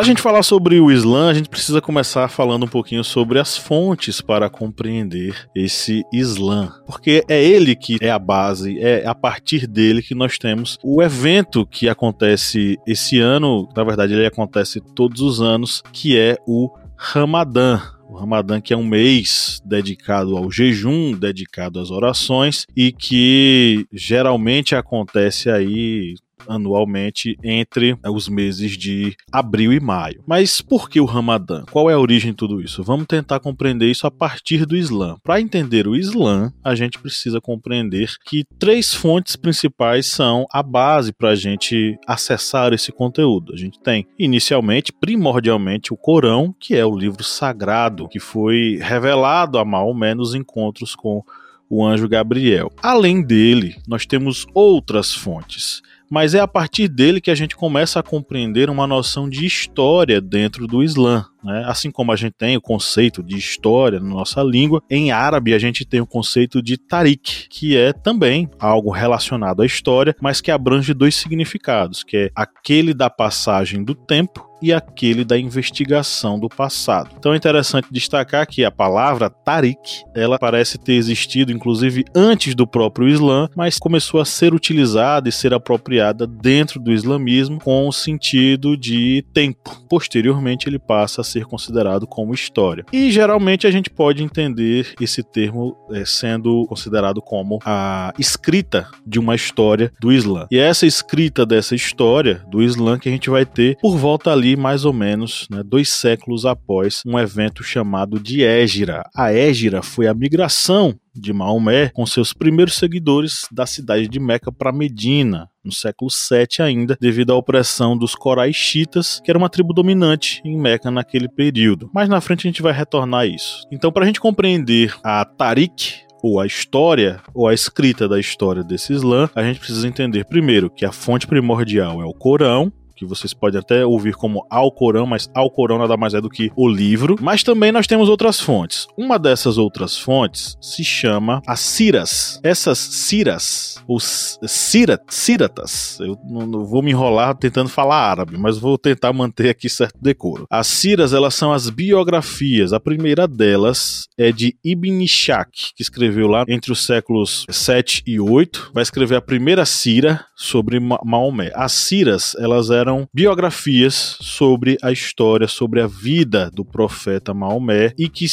Para 0.02 0.06
a 0.08 0.14
gente 0.14 0.20
falar 0.20 0.42
sobre 0.42 0.80
o 0.80 0.90
Islã, 0.90 1.30
a 1.30 1.34
gente 1.34 1.48
precisa 1.48 1.80
começar 1.80 2.26
falando 2.26 2.64
um 2.64 2.68
pouquinho 2.68 3.04
sobre 3.04 3.38
as 3.38 3.56
fontes 3.56 4.20
para 4.20 4.50
compreender 4.50 5.48
esse 5.54 6.02
Islã, 6.12 6.72
porque 6.84 7.22
é 7.28 7.40
ele 7.40 7.76
que 7.76 7.98
é 8.00 8.10
a 8.10 8.18
base, 8.18 8.80
é 8.80 9.06
a 9.06 9.14
partir 9.14 9.64
dele 9.64 10.02
que 10.02 10.12
nós 10.12 10.38
temos 10.38 10.76
o 10.82 11.00
evento 11.00 11.64
que 11.64 11.88
acontece 11.88 12.76
esse 12.84 13.20
ano, 13.20 13.68
na 13.76 13.84
verdade 13.84 14.12
ele 14.12 14.26
acontece 14.26 14.80
todos 14.80 15.20
os 15.20 15.40
anos, 15.40 15.84
que 15.92 16.18
é 16.18 16.36
o 16.48 16.68
Ramadã, 16.96 17.80
o 18.08 18.16
Ramadã, 18.16 18.60
que 18.60 18.74
é 18.74 18.76
um 18.76 18.84
mês 18.84 19.62
dedicado 19.64 20.36
ao 20.36 20.50
jejum, 20.50 21.12
dedicado 21.12 21.78
às 21.78 21.92
orações 21.92 22.66
e 22.76 22.90
que 22.90 23.86
geralmente 23.92 24.74
acontece 24.74 25.48
aí 25.48 26.16
anualmente 26.48 27.36
entre 27.42 27.92
né, 27.92 28.10
os 28.10 28.28
meses 28.28 28.76
de 28.76 29.14
abril 29.30 29.72
e 29.72 29.80
maio. 29.80 30.22
Mas 30.26 30.60
por 30.60 30.88
que 30.88 31.00
o 31.00 31.04
Ramadã? 31.04 31.64
Qual 31.70 31.90
é 31.90 31.94
a 31.94 31.98
origem 31.98 32.30
de 32.30 32.36
tudo 32.36 32.60
isso? 32.60 32.82
Vamos 32.82 33.06
tentar 33.06 33.40
compreender 33.40 33.90
isso 33.90 34.06
a 34.06 34.10
partir 34.10 34.64
do 34.64 34.76
Islã. 34.76 35.16
Para 35.22 35.40
entender 35.40 35.86
o 35.86 35.96
Islã, 35.96 36.52
a 36.62 36.74
gente 36.74 36.98
precisa 36.98 37.40
compreender 37.40 38.10
que 38.24 38.44
três 38.58 38.94
fontes 38.94 39.36
principais 39.36 40.06
são 40.06 40.46
a 40.50 40.62
base 40.62 41.12
para 41.12 41.30
a 41.30 41.34
gente 41.34 41.98
acessar 42.06 42.72
esse 42.72 42.92
conteúdo. 42.92 43.52
A 43.52 43.56
gente 43.56 43.80
tem, 43.80 44.06
inicialmente, 44.18 44.92
primordialmente, 44.92 45.92
o 45.92 45.96
Corão, 45.96 46.54
que 46.58 46.74
é 46.74 46.84
o 46.84 46.96
livro 46.96 47.24
sagrado 47.24 48.08
que 48.08 48.20
foi 48.20 48.78
revelado 48.80 49.58
a 49.58 49.64
Maomé 49.64 50.14
nos 50.14 50.34
encontros 50.34 50.94
com 50.94 51.22
o 51.68 51.84
anjo 51.84 52.06
Gabriel. 52.06 52.70
Além 52.82 53.22
dele, 53.22 53.76
nós 53.88 54.04
temos 54.04 54.46
outras 54.52 55.14
fontes 55.14 55.80
mas 56.12 56.34
é 56.34 56.40
a 56.40 56.46
partir 56.46 56.88
dele 56.88 57.22
que 57.22 57.30
a 57.30 57.34
gente 57.34 57.56
começa 57.56 57.98
a 57.98 58.02
compreender 58.02 58.68
uma 58.68 58.86
noção 58.86 59.30
de 59.30 59.46
história 59.46 60.20
dentro 60.20 60.66
do 60.66 60.82
Islã. 60.82 61.24
Né? 61.42 61.64
Assim 61.66 61.90
como 61.90 62.12
a 62.12 62.16
gente 62.16 62.34
tem 62.34 62.54
o 62.54 62.60
conceito 62.60 63.22
de 63.22 63.34
história 63.38 63.98
na 63.98 64.10
nossa 64.10 64.42
língua, 64.42 64.82
em 64.90 65.10
árabe 65.10 65.54
a 65.54 65.58
gente 65.58 65.86
tem 65.86 66.02
o 66.02 66.06
conceito 66.06 66.62
de 66.62 66.76
tarik, 66.76 67.48
que 67.48 67.78
é 67.78 67.94
também 67.94 68.46
algo 68.60 68.90
relacionado 68.90 69.62
à 69.62 69.66
história, 69.66 70.14
mas 70.20 70.42
que 70.42 70.50
abrange 70.50 70.92
dois 70.92 71.14
significados, 71.14 72.04
que 72.04 72.16
é 72.18 72.30
aquele 72.36 72.92
da 72.92 73.08
passagem 73.08 73.82
do 73.82 73.94
tempo 73.94 74.51
e 74.62 74.72
aquele 74.72 75.24
da 75.24 75.38
investigação 75.38 76.38
do 76.38 76.48
passado. 76.48 77.10
Então 77.18 77.32
é 77.32 77.36
interessante 77.36 77.88
destacar 77.90 78.46
que 78.46 78.64
a 78.64 78.70
palavra 78.70 79.28
Tariq, 79.28 80.04
ela 80.14 80.38
parece 80.38 80.78
ter 80.78 80.94
existido 80.94 81.52
inclusive 81.52 82.04
antes 82.14 82.54
do 82.54 82.66
próprio 82.66 83.08
Islã, 83.08 83.48
mas 83.56 83.78
começou 83.78 84.20
a 84.20 84.24
ser 84.24 84.54
utilizada 84.54 85.28
e 85.28 85.32
ser 85.32 85.52
apropriada 85.52 86.26
dentro 86.26 86.80
do 86.80 86.92
islamismo 86.92 87.58
com 87.60 87.88
o 87.88 87.92
sentido 87.92 88.76
de 88.76 89.24
tempo. 89.32 89.82
Posteriormente 89.88 90.68
ele 90.68 90.78
passa 90.78 91.20
a 91.20 91.24
ser 91.24 91.44
considerado 91.44 92.06
como 92.06 92.34
história. 92.34 92.84
E 92.92 93.10
geralmente 93.10 93.66
a 93.66 93.70
gente 93.70 93.90
pode 93.90 94.22
entender 94.22 94.94
esse 95.00 95.22
termo 95.22 95.76
é, 95.90 96.04
sendo 96.04 96.66
considerado 96.66 97.20
como 97.20 97.58
a 97.64 98.12
escrita 98.18 98.88
de 99.06 99.18
uma 99.18 99.34
história 99.34 99.92
do 100.00 100.12
Islã. 100.12 100.46
E 100.50 100.58
é 100.58 100.68
essa 100.68 100.86
escrita 100.86 101.44
dessa 101.44 101.74
história 101.74 102.42
do 102.48 102.62
Islã 102.62 102.98
que 102.98 103.08
a 103.08 103.12
gente 103.12 103.30
vai 103.30 103.44
ter 103.44 103.76
por 103.80 103.96
volta 103.96 104.30
ali 104.30 104.51
mais 104.56 104.84
ou 104.84 104.92
menos 104.92 105.46
né, 105.50 105.62
dois 105.62 105.88
séculos 105.88 106.46
após 106.46 107.02
um 107.06 107.18
evento 107.18 107.62
chamado 107.62 108.18
de 108.18 108.42
Égira. 108.42 109.02
A 109.14 109.32
Égira 109.32 109.82
foi 109.82 110.06
a 110.06 110.14
migração 110.14 110.94
de 111.14 111.32
Maomé 111.32 111.90
com 111.90 112.06
seus 112.06 112.32
primeiros 112.32 112.74
seguidores 112.74 113.46
da 113.52 113.66
cidade 113.66 114.08
de 114.08 114.18
Meca 114.18 114.50
para 114.50 114.72
Medina, 114.72 115.48
no 115.64 115.72
século 115.72 116.10
7 116.10 116.62
ainda, 116.62 116.96
devido 117.00 117.32
à 117.32 117.36
opressão 117.36 117.96
dos 117.96 118.14
Coraixitas, 118.14 119.20
que 119.22 119.30
era 119.30 119.38
uma 119.38 119.50
tribo 119.50 119.72
dominante 119.72 120.40
em 120.44 120.56
Meca 120.56 120.90
naquele 120.90 121.28
período. 121.28 121.90
Mais 121.94 122.08
na 122.08 122.20
frente 122.20 122.46
a 122.46 122.50
gente 122.50 122.62
vai 122.62 122.72
retornar 122.72 123.20
a 123.20 123.26
isso. 123.26 123.66
Então, 123.70 123.92
para 123.92 124.04
a 124.04 124.06
gente 124.06 124.20
compreender 124.20 124.94
a 125.04 125.24
Tariq, 125.24 126.02
ou 126.22 126.38
a 126.38 126.46
história, 126.46 127.20
ou 127.34 127.48
a 127.48 127.52
escrita 127.52 128.08
da 128.08 128.18
história 128.18 128.62
desse 128.62 128.92
Islã, 128.92 129.28
a 129.34 129.42
gente 129.42 129.58
precisa 129.58 129.88
entender 129.88 130.24
primeiro 130.24 130.70
que 130.70 130.84
a 130.84 130.92
fonte 130.92 131.26
primordial 131.26 132.00
é 132.00 132.04
o 132.04 132.14
Corão, 132.14 132.72
que 132.92 133.04
vocês 133.04 133.32
podem 133.32 133.60
até 133.60 133.84
ouvir 133.84 134.14
como 134.14 134.46
Alcorão, 134.50 135.06
mas 135.06 135.30
Alcorão 135.34 135.78
nada 135.78 135.96
mais 135.96 136.14
é 136.14 136.20
do 136.20 136.30
que 136.30 136.50
o 136.56 136.68
livro. 136.68 137.16
Mas 137.20 137.42
também 137.42 137.72
nós 137.72 137.86
temos 137.86 138.08
outras 138.08 138.40
fontes. 138.40 138.86
Uma 138.96 139.18
dessas 139.18 139.58
outras 139.58 139.96
fontes 139.96 140.56
se 140.60 140.84
chama 140.84 141.42
as 141.46 141.60
Ciras. 141.60 142.40
Essas 142.42 142.78
Ciras, 142.78 143.82
os 143.88 144.38
Cirat, 144.46 145.02
Ciratas, 145.08 145.98
eu 146.00 146.16
não, 146.28 146.46
não 146.46 146.64
vou 146.64 146.82
me 146.82 146.90
enrolar 146.90 147.36
tentando 147.36 147.68
falar 147.68 148.10
árabe, 148.10 148.36
mas 148.36 148.58
vou 148.58 148.76
tentar 148.78 149.12
manter 149.12 149.50
aqui 149.50 149.68
certo 149.68 149.98
decoro. 150.00 150.46
As 150.50 150.66
Ciras, 150.66 151.12
elas 151.12 151.34
são 151.34 151.52
as 151.52 151.70
biografias. 151.70 152.72
A 152.72 152.80
primeira 152.80 153.26
delas 153.26 154.06
é 154.18 154.30
de 154.30 154.56
Ibn 154.64 155.02
Ishaq, 155.02 155.72
que 155.74 155.82
escreveu 155.82 156.26
lá 156.26 156.44
entre 156.48 156.72
os 156.72 156.84
séculos 156.84 157.44
7 157.48 158.02
e 158.06 158.20
8. 158.20 158.70
Vai 158.74 158.82
escrever 158.82 159.16
a 159.16 159.20
primeira 159.20 159.64
Cira 159.64 160.24
sobre 160.36 160.80
Maomé. 160.80 161.50
As 161.54 161.72
Ciras, 161.72 162.34
elas 162.38 162.70
eram 162.70 162.91
biografias 163.12 164.16
sobre 164.20 164.76
a 164.82 164.90
história, 164.92 165.48
sobre 165.48 165.80
a 165.80 165.86
vida 165.86 166.50
do 166.52 166.64
profeta 166.64 167.34
Maomé 167.34 167.92
e 167.98 168.08
que 168.08 168.26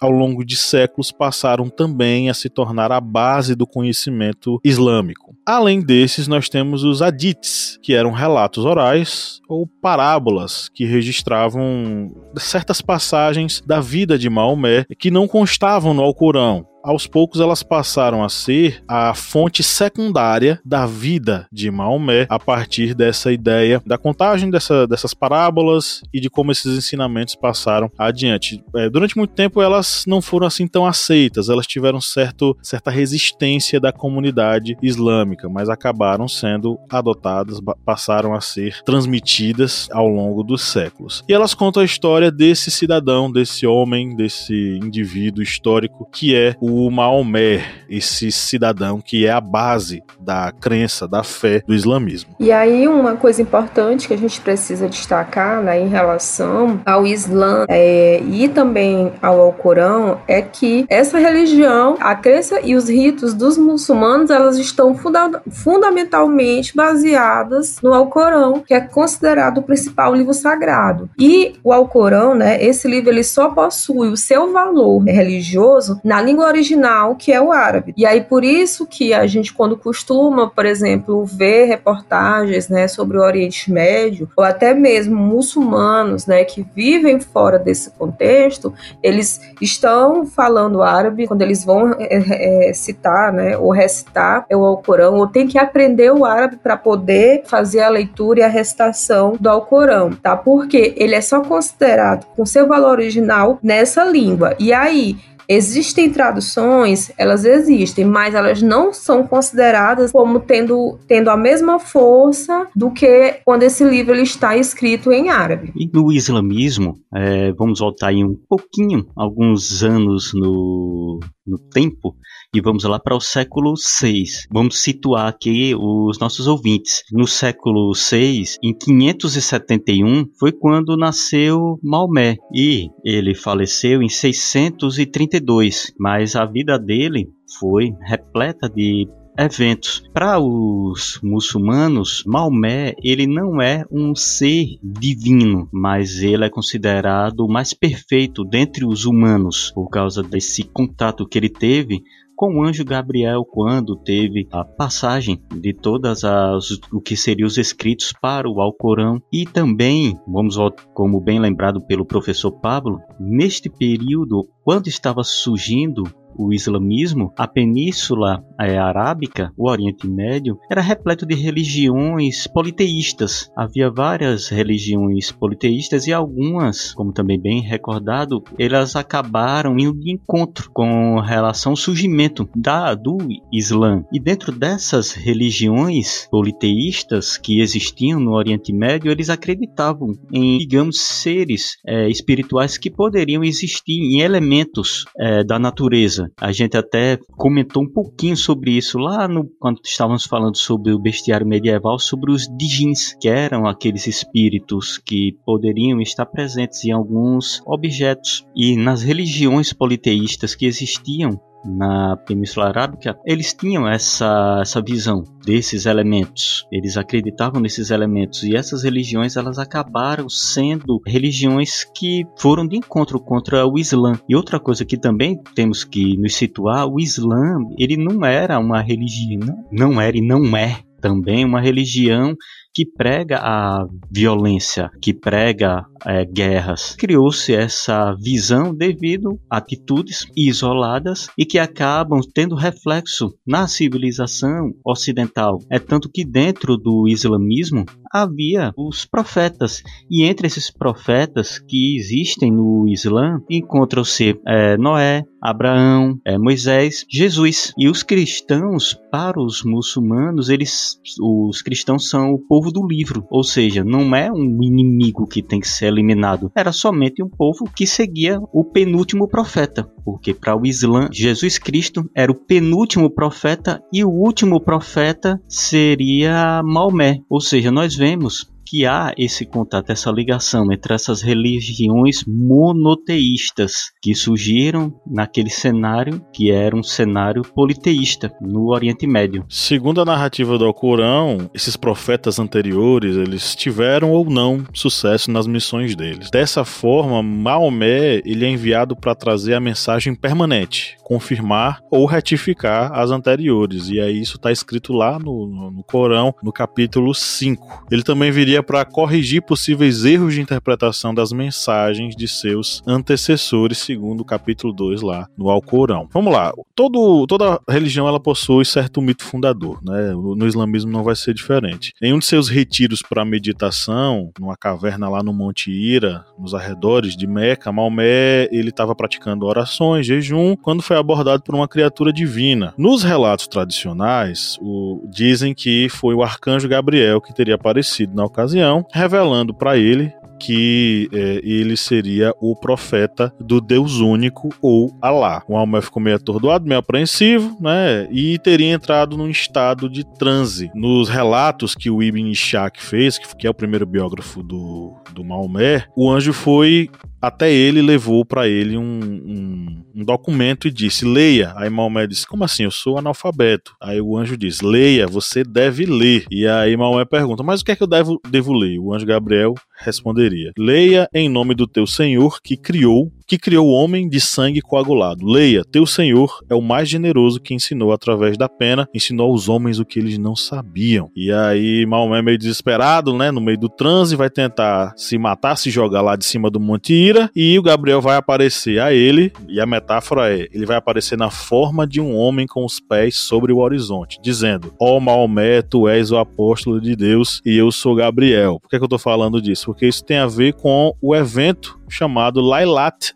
ao 0.00 0.10
longo 0.10 0.44
de 0.44 0.56
séculos 0.56 1.12
passaram 1.12 1.68
também 1.68 2.30
a 2.30 2.34
se 2.34 2.48
tornar 2.48 2.92
a 2.92 3.00
base 3.00 3.54
do 3.54 3.66
conhecimento 3.66 4.60
islâmico. 4.64 5.34
Além 5.46 5.80
desses, 5.80 6.28
nós 6.28 6.48
temos 6.48 6.84
os 6.84 7.00
hadiths, 7.00 7.78
que 7.82 7.94
eram 7.94 8.12
relatos 8.12 8.64
orais 8.64 9.40
ou 9.48 9.66
parábolas 9.66 10.68
que 10.74 10.84
registravam 10.84 12.10
certas 12.36 12.80
passagens 12.80 13.62
da 13.66 13.80
vida 13.80 14.18
de 14.18 14.28
Maomé 14.28 14.84
que 14.98 15.10
não 15.10 15.26
constavam 15.26 15.94
no 15.94 16.02
Alcorão 16.02 16.66
aos 16.88 17.06
poucos 17.06 17.38
elas 17.38 17.62
passaram 17.62 18.24
a 18.24 18.30
ser 18.30 18.82
a 18.88 19.12
fonte 19.12 19.62
secundária 19.62 20.58
da 20.64 20.86
vida 20.86 21.46
de 21.52 21.70
Maomé 21.70 22.26
a 22.30 22.38
partir 22.38 22.94
dessa 22.94 23.30
ideia 23.30 23.82
da 23.84 23.98
contagem 23.98 24.50
dessa, 24.50 24.86
dessas 24.86 25.12
parábolas 25.12 26.00
e 26.14 26.18
de 26.18 26.30
como 26.30 26.50
esses 26.50 26.78
ensinamentos 26.78 27.34
passaram 27.34 27.90
adiante. 27.98 28.64
É, 28.74 28.88
durante 28.88 29.18
muito 29.18 29.34
tempo 29.34 29.60
elas 29.60 30.04
não 30.06 30.22
foram 30.22 30.46
assim 30.46 30.66
tão 30.66 30.86
aceitas, 30.86 31.50
elas 31.50 31.66
tiveram 31.66 32.00
certo, 32.00 32.56
certa 32.62 32.90
resistência 32.90 33.78
da 33.78 33.92
comunidade 33.92 34.74
islâmica, 34.82 35.46
mas 35.46 35.68
acabaram 35.68 36.26
sendo 36.26 36.78
adotadas, 36.88 37.60
passaram 37.84 38.32
a 38.32 38.40
ser 38.40 38.82
transmitidas 38.84 39.88
ao 39.92 40.08
longo 40.08 40.42
dos 40.42 40.62
séculos. 40.62 41.22
E 41.28 41.34
elas 41.34 41.52
contam 41.52 41.82
a 41.82 41.86
história 41.86 42.30
desse 42.30 42.70
cidadão, 42.70 43.30
desse 43.30 43.66
homem, 43.66 44.16
desse 44.16 44.78
indivíduo 44.82 45.42
histórico 45.42 46.08
que 46.10 46.34
é 46.34 46.54
o 46.58 46.77
o 46.78 46.90
Maomé, 46.90 47.64
esse 47.90 48.30
cidadão 48.30 49.00
que 49.00 49.26
é 49.26 49.32
a 49.32 49.40
base 49.40 50.02
da 50.20 50.52
crença, 50.52 51.08
da 51.08 51.24
fé 51.24 51.62
do 51.66 51.74
islamismo. 51.74 52.36
E 52.38 52.52
aí 52.52 52.86
uma 52.86 53.16
coisa 53.16 53.42
importante 53.42 54.06
que 54.06 54.14
a 54.14 54.18
gente 54.18 54.40
precisa 54.40 54.88
destacar 54.88 55.62
né, 55.62 55.80
em 55.80 55.88
relação 55.88 56.80
ao 56.86 57.06
Islã 57.06 57.64
é, 57.68 58.20
e 58.28 58.48
também 58.48 59.12
ao 59.20 59.40
Alcorão 59.40 60.20
é 60.28 60.40
que 60.40 60.86
essa 60.88 61.18
religião, 61.18 61.96
a 61.98 62.14
crença 62.14 62.60
e 62.62 62.76
os 62.76 62.88
ritos 62.88 63.34
dos 63.34 63.58
muçulmanos, 63.58 64.30
elas 64.30 64.56
estão 64.56 64.94
funda 64.94 65.42
fundamentalmente 65.50 66.76
baseadas 66.76 67.80
no 67.82 67.92
Alcorão, 67.92 68.62
que 68.64 68.74
é 68.74 68.80
considerado 68.80 69.58
o 69.58 69.62
principal 69.62 70.14
livro 70.14 70.34
sagrado. 70.34 71.10
E 71.18 71.54
o 71.64 71.72
Alcorão, 71.72 72.34
né, 72.34 72.62
esse 72.62 72.86
livro 72.86 73.10
ele 73.10 73.24
só 73.24 73.48
possui 73.48 74.08
o 74.08 74.16
seu 74.16 74.52
valor 74.52 75.02
religioso 75.04 76.00
na 76.04 76.20
língua 76.20 76.46
original, 76.58 77.14
que 77.14 77.32
é 77.32 77.40
o 77.40 77.52
árabe. 77.52 77.94
E 77.96 78.04
aí 78.04 78.20
por 78.20 78.44
isso 78.44 78.86
que 78.86 79.14
a 79.14 79.26
gente 79.26 79.52
quando 79.52 79.76
costuma, 79.76 80.50
por 80.50 80.66
exemplo, 80.66 81.24
ver 81.24 81.64
reportagens, 81.66 82.68
né, 82.68 82.88
sobre 82.88 83.16
o 83.16 83.22
Oriente 83.22 83.72
Médio, 83.72 84.28
ou 84.36 84.44
até 84.44 84.74
mesmo 84.74 85.16
muçulmanos, 85.16 86.26
né, 86.26 86.44
que 86.44 86.66
vivem 86.74 87.20
fora 87.20 87.58
desse 87.58 87.90
contexto, 87.92 88.74
eles 89.02 89.40
estão 89.60 90.26
falando 90.26 90.82
árabe 90.82 91.26
quando 91.26 91.42
eles 91.42 91.64
vão 91.64 91.94
é, 91.98 92.68
é, 92.68 92.72
citar, 92.72 93.32
né, 93.32 93.56
ou 93.56 93.70
recitar 93.70 94.44
o 94.50 94.64
Alcorão, 94.64 95.14
ou 95.14 95.26
tem 95.26 95.46
que 95.46 95.58
aprender 95.58 96.12
o 96.12 96.24
árabe 96.24 96.56
para 96.56 96.76
poder 96.76 97.42
fazer 97.46 97.80
a 97.80 97.88
leitura 97.88 98.40
e 98.40 98.42
a 98.42 98.48
recitação 98.48 99.36
do 99.38 99.48
Alcorão, 99.48 100.10
tá? 100.10 100.36
Porque 100.36 100.94
ele 100.96 101.14
é 101.14 101.20
só 101.20 101.40
considerado 101.40 102.26
com 102.34 102.44
seu 102.44 102.66
valor 102.66 102.92
original 102.98 103.58
nessa 103.62 104.04
língua. 104.04 104.56
E 104.58 104.72
aí, 104.72 105.16
Existem 105.48 106.10
traduções, 106.10 107.10
elas 107.16 107.44
existem, 107.46 108.04
mas 108.04 108.34
elas 108.34 108.60
não 108.60 108.92
são 108.92 109.26
consideradas 109.26 110.12
como 110.12 110.40
tendo, 110.40 110.98
tendo 111.08 111.30
a 111.30 111.38
mesma 111.38 111.78
força 111.78 112.66
do 112.76 112.90
que 112.90 113.40
quando 113.46 113.62
esse 113.62 113.82
livro 113.82 114.14
ele 114.14 114.24
está 114.24 114.56
escrito 114.58 115.10
em 115.10 115.30
árabe. 115.30 115.72
E 115.74 115.88
no 115.90 116.12
islamismo, 116.12 116.96
é, 117.14 117.50
vamos 117.52 117.80
voltar 117.80 118.08
aí 118.08 118.22
um 118.22 118.36
pouquinho, 118.46 119.06
alguns 119.16 119.82
anos 119.82 120.32
no, 120.34 121.18
no 121.46 121.58
tempo, 121.58 122.14
e 122.54 122.60
vamos 122.62 122.84
lá 122.84 122.98
para 122.98 123.14
o 123.14 123.20
século 123.20 123.74
VI. 123.74 124.24
Vamos 124.50 124.80
situar 124.80 125.28
aqui 125.28 125.74
os 125.74 126.18
nossos 126.18 126.46
ouvintes. 126.46 127.02
No 127.12 127.26
século 127.26 127.92
VI, 127.92 128.44
em 128.62 128.72
571, 128.72 130.24
foi 130.38 130.52
quando 130.52 130.96
nasceu 130.96 131.78
Maomé 131.82 132.36
e 132.54 132.88
ele 133.04 133.34
faleceu 133.34 134.02
em 134.02 134.08
632, 134.08 135.92
mas 135.98 136.34
a 136.34 136.46
vida 136.46 136.78
dele 136.78 137.28
foi 137.58 137.92
repleta 138.06 138.68
de 138.68 139.06
eventos. 139.38 140.02
Para 140.12 140.40
os 140.40 141.20
muçulmanos, 141.22 142.24
Maomé 142.26 142.94
ele 143.04 143.26
não 143.26 143.60
é 143.60 143.84
um 143.92 144.14
ser 144.14 144.66
divino, 144.82 145.68
mas 145.72 146.22
ele 146.22 146.44
é 146.44 146.50
considerado 146.50 147.40
o 147.40 147.52
mais 147.52 147.74
perfeito 147.74 148.42
dentre 148.42 148.86
os 148.86 149.04
humanos 149.04 149.70
por 149.74 149.88
causa 149.90 150.22
desse 150.22 150.64
contato 150.64 151.28
que 151.28 151.38
ele 151.38 151.50
teve 151.50 152.02
com 152.38 152.54
o 152.54 152.62
anjo 152.62 152.84
Gabriel 152.84 153.44
quando 153.44 153.96
teve 153.96 154.46
a 154.52 154.64
passagem 154.64 155.42
de 155.52 155.74
todas 155.74 156.22
as 156.22 156.70
o 156.92 157.00
que 157.00 157.16
seriam 157.16 157.48
os 157.48 157.58
escritos 157.58 158.12
para 158.12 158.48
o 158.48 158.60
Alcorão 158.60 159.20
e 159.32 159.44
também, 159.44 160.16
vamos 160.24 160.56
como 160.94 161.20
bem 161.20 161.40
lembrado 161.40 161.80
pelo 161.80 162.06
professor 162.06 162.52
Pablo, 162.52 163.00
neste 163.18 163.68
período 163.68 164.48
quando 164.62 164.86
estava 164.86 165.24
surgindo 165.24 166.04
o 166.38 166.52
islamismo, 166.52 167.32
a 167.36 167.48
península 167.48 168.44
é, 168.58 168.78
arábica, 168.78 169.52
o 169.56 169.68
Oriente 169.68 170.08
Médio, 170.08 170.58
era 170.70 170.80
repleto 170.80 171.26
de 171.26 171.34
religiões 171.34 172.46
politeístas. 172.46 173.50
Havia 173.56 173.90
várias 173.90 174.48
religiões 174.48 175.32
politeístas 175.32 176.06
e 176.06 176.12
algumas, 176.12 176.94
como 176.94 177.12
também 177.12 177.40
bem 177.40 177.60
recordado, 177.60 178.42
elas 178.58 178.94
acabaram 178.94 179.76
indo 179.78 179.98
de 179.98 180.12
encontro 180.12 180.70
com 180.72 181.18
relação 181.20 181.72
ao 181.72 181.76
surgimento 181.76 182.48
da, 182.54 182.94
do 182.94 183.18
Islã. 183.52 184.04
E 184.12 184.20
dentro 184.20 184.52
dessas 184.52 185.12
religiões 185.12 186.28
politeístas 186.30 187.36
que 187.36 187.60
existiam 187.60 188.20
no 188.20 188.32
Oriente 188.32 188.72
Médio, 188.72 189.10
eles 189.10 189.28
acreditavam 189.28 190.12
em, 190.32 190.58
digamos, 190.58 191.00
seres 191.00 191.76
é, 191.84 192.08
espirituais 192.08 192.78
que 192.78 192.90
poderiam 192.90 193.42
existir 193.42 193.98
em 194.00 194.20
elementos 194.20 195.04
é, 195.18 195.42
da 195.42 195.58
natureza. 195.58 196.27
A 196.40 196.52
gente 196.52 196.76
até 196.76 197.18
comentou 197.36 197.82
um 197.82 197.92
pouquinho 197.92 198.36
sobre 198.36 198.72
isso 198.72 198.98
lá 198.98 199.26
no, 199.28 199.48
quando 199.58 199.80
estávamos 199.84 200.24
falando 200.24 200.56
sobre 200.56 200.92
o 200.92 200.98
bestiário 200.98 201.46
medieval, 201.46 201.98
sobre 201.98 202.32
os 202.32 202.48
Dijins, 202.56 203.14
que 203.20 203.28
eram 203.28 203.66
aqueles 203.66 204.06
espíritos 204.06 204.98
que 204.98 205.36
poderiam 205.44 206.00
estar 206.00 206.26
presentes 206.26 206.84
em 206.84 206.92
alguns 206.92 207.62
objetos. 207.66 208.44
E 208.54 208.76
nas 208.76 209.02
religiões 209.02 209.72
politeístas 209.72 210.54
que 210.54 210.66
existiam 210.66 211.40
na 211.64 212.16
Península 212.16 212.66
Arábica, 212.66 213.18
eles 213.24 213.52
tinham 213.52 213.88
essa, 213.88 214.58
essa 214.62 214.80
visão 214.80 215.24
desses 215.44 215.86
elementos. 215.86 216.66
Eles 216.70 216.96
acreditavam 216.96 217.60
nesses 217.60 217.90
elementos 217.90 218.42
e 218.42 218.54
essas 218.54 218.84
religiões 218.84 219.36
elas 219.36 219.58
acabaram 219.58 220.28
sendo 220.28 221.00
religiões 221.06 221.84
que 221.84 222.24
foram 222.38 222.66
de 222.66 222.76
encontro 222.76 223.20
contra 223.20 223.66
o 223.66 223.78
Islã. 223.78 224.12
E 224.28 224.36
outra 224.36 224.60
coisa 224.60 224.84
que 224.84 224.96
também 224.96 225.40
temos 225.54 225.84
que 225.84 226.16
nos 226.16 226.34
situar, 226.34 226.86
o 226.86 227.00
Islã, 227.00 227.58
ele 227.78 227.96
não 227.96 228.24
era 228.24 228.58
uma 228.58 228.80
religião, 228.80 229.64
não 229.70 230.00
era 230.00 230.16
e 230.16 230.22
não 230.22 230.56
é 230.56 230.80
também 231.00 231.44
uma 231.44 231.60
religião 231.60 232.34
que 232.78 232.86
prega 232.86 233.40
a 233.42 233.88
violência, 234.08 234.88
que 235.02 235.12
prega 235.12 235.84
é, 236.06 236.24
guerras. 236.24 236.94
Criou-se 236.96 237.52
essa 237.52 238.14
visão 238.14 238.72
devido 238.72 239.36
a 239.50 239.56
atitudes 239.56 240.28
isoladas 240.36 241.28
e 241.36 241.44
que 241.44 241.58
acabam 241.58 242.20
tendo 242.32 242.54
reflexo 242.54 243.34
na 243.44 243.66
civilização 243.66 244.72
ocidental. 244.84 245.58
É 245.68 245.80
tanto 245.80 246.08
que 246.08 246.24
dentro 246.24 246.76
do 246.76 247.08
islamismo 247.08 247.84
havia 248.12 248.72
os 248.76 249.04
profetas. 249.04 249.82
E 250.10 250.24
entre 250.24 250.46
esses 250.46 250.70
profetas 250.70 251.58
que 251.58 251.96
existem 251.96 252.52
no 252.52 252.86
Islã 252.88 253.40
encontram-se 253.48 254.38
é, 254.46 254.76
Noé, 254.76 255.24
Abraão, 255.42 256.18
é, 256.24 256.36
Moisés, 256.36 257.04
Jesus. 257.10 257.72
E 257.78 257.88
os 257.88 258.02
cristãos, 258.02 258.94
para 259.10 259.40
os 259.40 259.62
muçulmanos, 259.64 260.48
eles, 260.48 260.98
os 261.20 261.62
cristãos 261.62 262.08
são 262.08 262.32
o 262.32 262.38
povo 262.38 262.58
povo 262.58 262.72
do 262.72 262.86
livro, 262.86 263.26
ou 263.30 263.42
seja, 263.42 263.84
não 263.84 264.14
é 264.14 264.30
um 264.30 264.62
inimigo 264.62 265.26
que 265.26 265.42
tem 265.42 265.60
que 265.60 265.68
ser 265.68 265.86
eliminado, 265.86 266.50
era 266.56 266.72
somente 266.72 267.22
um 267.22 267.28
povo 267.28 267.70
que 267.74 267.86
seguia 267.86 268.38
o 268.52 268.64
penúltimo 268.64 269.28
profeta, 269.28 269.88
porque 270.08 270.32
para 270.32 270.56
o 270.56 270.64
Islã, 270.64 271.06
Jesus 271.12 271.58
Cristo 271.58 272.08
era 272.14 272.32
o 272.32 272.34
penúltimo 272.34 273.10
profeta 273.10 273.82
e 273.92 274.02
o 274.02 274.08
último 274.08 274.58
profeta 274.58 275.38
seria 275.46 276.62
Maomé, 276.64 277.20
ou 277.28 277.42
seja, 277.42 277.70
nós 277.70 277.94
vemos 277.94 278.50
que 278.68 278.84
há 278.84 279.14
esse 279.16 279.46
contato, 279.46 279.90
essa 279.90 280.10
ligação 280.10 280.70
entre 280.70 280.92
essas 280.92 281.22
religiões 281.22 282.22
monoteístas 282.26 283.92
que 284.02 284.14
surgiram 284.14 284.92
naquele 285.06 285.48
cenário 285.48 286.22
que 286.34 286.50
era 286.50 286.76
um 286.76 286.82
cenário 286.82 287.42
politeísta 287.42 288.30
no 288.42 288.70
Oriente 288.70 289.06
Médio. 289.06 289.44
Segundo 289.48 290.02
a 290.02 290.04
narrativa 290.04 290.58
do 290.58 290.66
Alcorão, 290.66 291.50
esses 291.54 291.76
profetas 291.76 292.38
anteriores, 292.38 293.16
eles 293.16 293.54
tiveram 293.54 294.10
ou 294.10 294.28
não 294.28 294.64
sucesso 294.74 295.30
nas 295.30 295.46
missões 295.46 295.96
deles. 295.96 296.30
Dessa 296.30 296.64
forma, 296.64 297.22
Maomé, 297.22 298.20
ele 298.24 298.44
é 298.44 298.50
enviado 298.50 298.94
para 298.94 299.14
trazer 299.14 299.54
a 299.54 299.60
mensagem 299.60 300.14
permanente, 300.14 300.96
confirmar 301.02 301.80
ou 301.90 302.04
retificar 302.04 302.92
as 302.92 303.10
anteriores. 303.10 303.88
E 303.88 303.98
aí 303.98 304.20
isso 304.20 304.36
está 304.36 304.52
escrito 304.52 304.92
lá 304.92 305.18
no, 305.18 305.46
no, 305.46 305.70
no 305.70 305.84
Corão, 305.84 306.34
no 306.42 306.52
capítulo 306.52 307.14
5. 307.14 307.86
Ele 307.90 308.02
também 308.02 308.30
viria 308.30 308.57
para 308.62 308.84
corrigir 308.84 309.42
possíveis 309.42 310.04
erros 310.04 310.34
de 310.34 310.40
interpretação 310.40 311.14
das 311.14 311.32
mensagens 311.32 312.14
de 312.16 312.28
seus 312.28 312.82
antecessores, 312.86 313.78
segundo 313.78 314.20
o 314.20 314.24
capítulo 314.24 314.72
2 314.72 315.02
lá 315.02 315.28
no 315.36 315.50
Alcorão. 315.50 316.08
Vamos 316.12 316.32
lá, 316.32 316.52
Todo, 316.78 317.26
toda 317.26 317.60
religião 317.68 318.06
ela 318.06 318.20
possui 318.20 318.64
certo 318.64 319.02
mito 319.02 319.24
fundador, 319.24 319.80
né? 319.82 320.12
No 320.12 320.46
islamismo 320.46 320.92
não 320.92 321.02
vai 321.02 321.16
ser 321.16 321.34
diferente. 321.34 321.92
Em 322.00 322.12
um 322.12 322.20
de 322.20 322.24
seus 322.24 322.48
retiros 322.48 323.02
para 323.02 323.24
meditação, 323.24 324.30
numa 324.38 324.56
caverna 324.56 325.08
lá 325.08 325.20
no 325.20 325.32
Monte 325.32 325.72
Ira, 325.72 326.24
nos 326.38 326.54
arredores 326.54 327.16
de 327.16 327.26
Meca, 327.26 327.72
Maomé 327.72 328.48
ele 328.52 328.68
estava 328.68 328.94
praticando 328.94 329.44
orações, 329.44 330.06
jejum, 330.06 330.54
quando 330.54 330.80
foi 330.80 330.96
abordado 330.96 331.42
por 331.42 331.52
uma 331.52 331.66
criatura 331.66 332.12
divina. 332.12 332.72
Nos 332.78 333.02
relatos 333.02 333.48
tradicionais, 333.48 334.56
o, 334.60 335.04
dizem 335.10 335.54
que 335.54 335.88
foi 335.88 336.14
o 336.14 336.22
arcanjo 336.22 336.68
Gabriel 336.68 337.20
que 337.20 337.34
teria 337.34 337.56
aparecido 337.56 338.14
na 338.14 338.24
ocasião 338.24 338.47
ocasião, 338.48 338.86
revelando 338.92 339.52
para 339.52 339.76
ele 339.76 340.12
que 340.40 341.08
é, 341.12 341.40
ele 341.42 341.76
seria 341.76 342.32
o 342.40 342.54
profeta 342.54 343.34
do 343.40 343.60
Deus 343.60 343.98
único 343.98 344.50
ou 344.62 344.96
Alá. 345.02 345.42
O 345.48 345.56
Almé 345.56 345.80
ficou 345.80 346.00
meio 346.00 346.14
atordoado, 346.14 346.64
meio 346.64 346.78
apreensivo, 346.78 347.56
né? 347.60 348.06
E 348.08 348.38
teria 348.38 348.72
entrado 348.72 349.16
num 349.16 349.28
estado 349.28 349.88
de 349.90 350.04
transe. 350.04 350.70
Nos 350.76 351.08
relatos 351.08 351.74
que 351.74 351.90
o 351.90 352.00
Ibn 352.00 352.30
Ishaq 352.30 352.80
fez, 352.80 353.18
que 353.18 353.48
é 353.48 353.50
o 353.50 353.54
primeiro 353.54 353.84
biógrafo 353.84 354.40
do, 354.40 354.94
do 355.12 355.24
Maomé, 355.24 355.84
o 355.96 356.08
anjo 356.08 356.32
foi 356.32 356.88
até 357.20 357.52
ele 357.52 357.82
levou 357.82 358.24
para 358.24 358.48
ele 358.48 358.76
um, 358.76 358.82
um, 358.82 359.84
um, 359.96 360.04
documento 360.04 360.68
e 360.68 360.70
disse: 360.70 361.04
Leia. 361.04 361.52
Aí 361.56 361.68
Maomé 361.68 362.06
disse: 362.06 362.26
Como 362.26 362.44
assim? 362.44 362.64
Eu 362.64 362.70
sou 362.70 362.98
analfabeto. 362.98 363.74
Aí 363.80 364.00
o 364.00 364.16
anjo 364.16 364.36
diz: 364.36 364.60
Leia, 364.60 365.06
você 365.06 365.42
deve 365.42 365.84
ler. 365.84 366.24
E 366.30 366.46
aí 366.46 366.76
Maomé 366.76 367.04
pergunta: 367.04 367.42
Mas 367.42 367.60
o 367.60 367.64
que 367.64 367.72
é 367.72 367.76
que 367.76 367.82
eu 367.82 367.86
devo, 367.86 368.20
devo 368.30 368.52
ler? 368.52 368.78
O 368.78 368.94
anjo 368.94 369.06
Gabriel 369.06 369.54
responderia: 369.78 370.52
Leia 370.56 371.08
em 371.12 371.28
nome 371.28 371.54
do 371.54 371.66
teu 371.66 371.86
Senhor 371.86 372.40
que 372.42 372.56
criou 372.56 373.12
que 373.28 373.38
criou 373.38 373.68
o 373.68 373.72
homem 373.72 374.08
de 374.08 374.20
sangue 374.20 374.62
coagulado. 374.62 375.26
Leia, 375.26 375.62
teu 375.62 375.84
Senhor 375.84 376.40
é 376.48 376.54
o 376.54 376.62
mais 376.62 376.88
generoso 376.88 377.38
que 377.38 377.52
ensinou 377.52 377.92
através 377.92 378.38
da 378.38 378.48
pena, 378.48 378.88
ensinou 378.94 379.30
aos 379.30 379.50
homens 379.50 379.78
o 379.78 379.84
que 379.84 379.98
eles 379.98 380.16
não 380.16 380.34
sabiam. 380.34 381.10
E 381.14 381.30
aí 381.30 381.84
Maomé 381.84 382.22
meio 382.22 382.38
desesperado, 382.38 383.12
né, 383.12 383.30
no 383.30 383.40
meio 383.40 383.58
do 383.58 383.68
transe, 383.68 384.16
vai 384.16 384.30
tentar 384.30 384.94
se 384.96 385.18
matar, 385.18 385.56
se 385.56 385.70
jogar 385.70 386.00
lá 386.00 386.16
de 386.16 386.24
cima 386.24 386.50
do 386.50 386.58
Monte 386.58 386.94
Ira, 386.94 387.30
e 387.36 387.58
o 387.58 387.62
Gabriel 387.62 388.00
vai 388.00 388.16
aparecer 388.16 388.80
a 388.80 388.94
ele, 388.94 389.30
e 389.46 389.60
a 389.60 389.66
metáfora 389.66 390.34
é, 390.34 390.48
ele 390.50 390.64
vai 390.64 390.76
aparecer 390.76 391.18
na 391.18 391.30
forma 391.30 391.86
de 391.86 392.00
um 392.00 392.16
homem 392.16 392.46
com 392.46 392.64
os 392.64 392.80
pés 392.80 393.16
sobre 393.16 393.52
o 393.52 393.58
horizonte, 393.58 394.18
dizendo: 394.22 394.72
Ó 394.80 394.96
oh, 394.96 395.00
Maomé, 395.00 395.60
tu 395.60 395.86
és 395.86 396.10
o 396.10 396.16
apóstolo 396.16 396.80
de 396.80 396.96
Deus 396.96 397.42
e 397.44 397.56
eu 397.56 397.70
sou 397.70 397.94
Gabriel. 397.94 398.58
Por 398.60 398.70
que, 398.70 398.76
é 398.76 398.78
que 398.78 398.84
eu 398.84 398.88
tô 398.88 398.98
falando 398.98 399.42
disso? 399.42 399.66
Porque 399.66 399.86
isso 399.86 400.02
tem 400.02 400.16
a 400.16 400.26
ver 400.26 400.54
com 400.54 400.94
o 401.02 401.14
evento 401.14 401.77
chamado 401.88 402.40
Lailat 402.40 403.12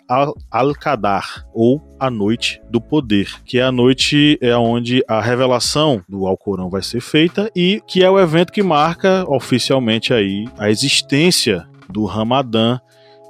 al-Qadar, 0.50 1.46
ou 1.52 1.80
a 1.98 2.10
Noite 2.10 2.60
do 2.70 2.80
Poder, 2.80 3.28
que 3.44 3.58
é 3.58 3.62
a 3.62 3.72
noite 3.72 4.38
é 4.40 4.56
onde 4.56 5.04
a 5.08 5.20
revelação 5.20 6.02
do 6.08 6.26
Alcorão 6.26 6.68
vai 6.68 6.82
ser 6.82 7.00
feita 7.00 7.50
e 7.54 7.80
que 7.86 8.02
é 8.02 8.10
o 8.10 8.18
evento 8.18 8.52
que 8.52 8.62
marca 8.62 9.24
oficialmente 9.28 10.12
aí 10.12 10.46
a 10.58 10.70
existência 10.70 11.66
do 11.88 12.04
Ramadã 12.04 12.80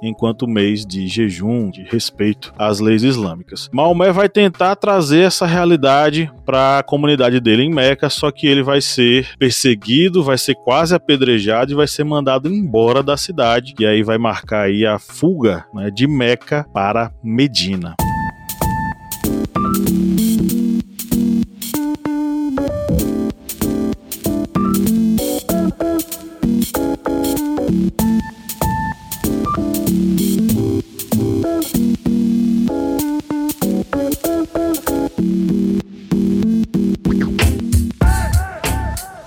enquanto 0.03 0.47
mês 0.47 0.85
de 0.85 1.07
jejum, 1.07 1.69
de 1.69 1.83
respeito 1.83 2.53
às 2.57 2.79
leis 2.79 3.03
islâmicas. 3.03 3.69
Maomé 3.71 4.11
vai 4.11 4.29
tentar 4.29 4.75
trazer 4.75 5.21
essa 5.21 5.45
realidade 5.45 6.31
para 6.45 6.79
a 6.79 6.83
comunidade 6.83 7.39
dele 7.39 7.63
em 7.63 7.73
Meca, 7.73 8.09
só 8.09 8.31
que 8.31 8.47
ele 8.47 8.61
vai 8.61 8.81
ser 8.81 9.27
perseguido, 9.37 10.23
vai 10.23 10.37
ser 10.37 10.55
quase 10.55 10.93
apedrejado 10.93 11.71
e 11.71 11.75
vai 11.75 11.87
ser 11.87 12.03
mandado 12.03 12.49
embora 12.49 13.01
da 13.01 13.17
cidade. 13.17 13.73
E 13.79 13.85
aí 13.85 14.03
vai 14.03 14.17
marcar 14.17 14.63
aí 14.63 14.85
a 14.85 14.99
fuga 14.99 15.65
né, 15.73 15.89
de 15.89 16.07
Meca 16.07 16.65
para 16.73 17.11
Medina. 17.23 17.95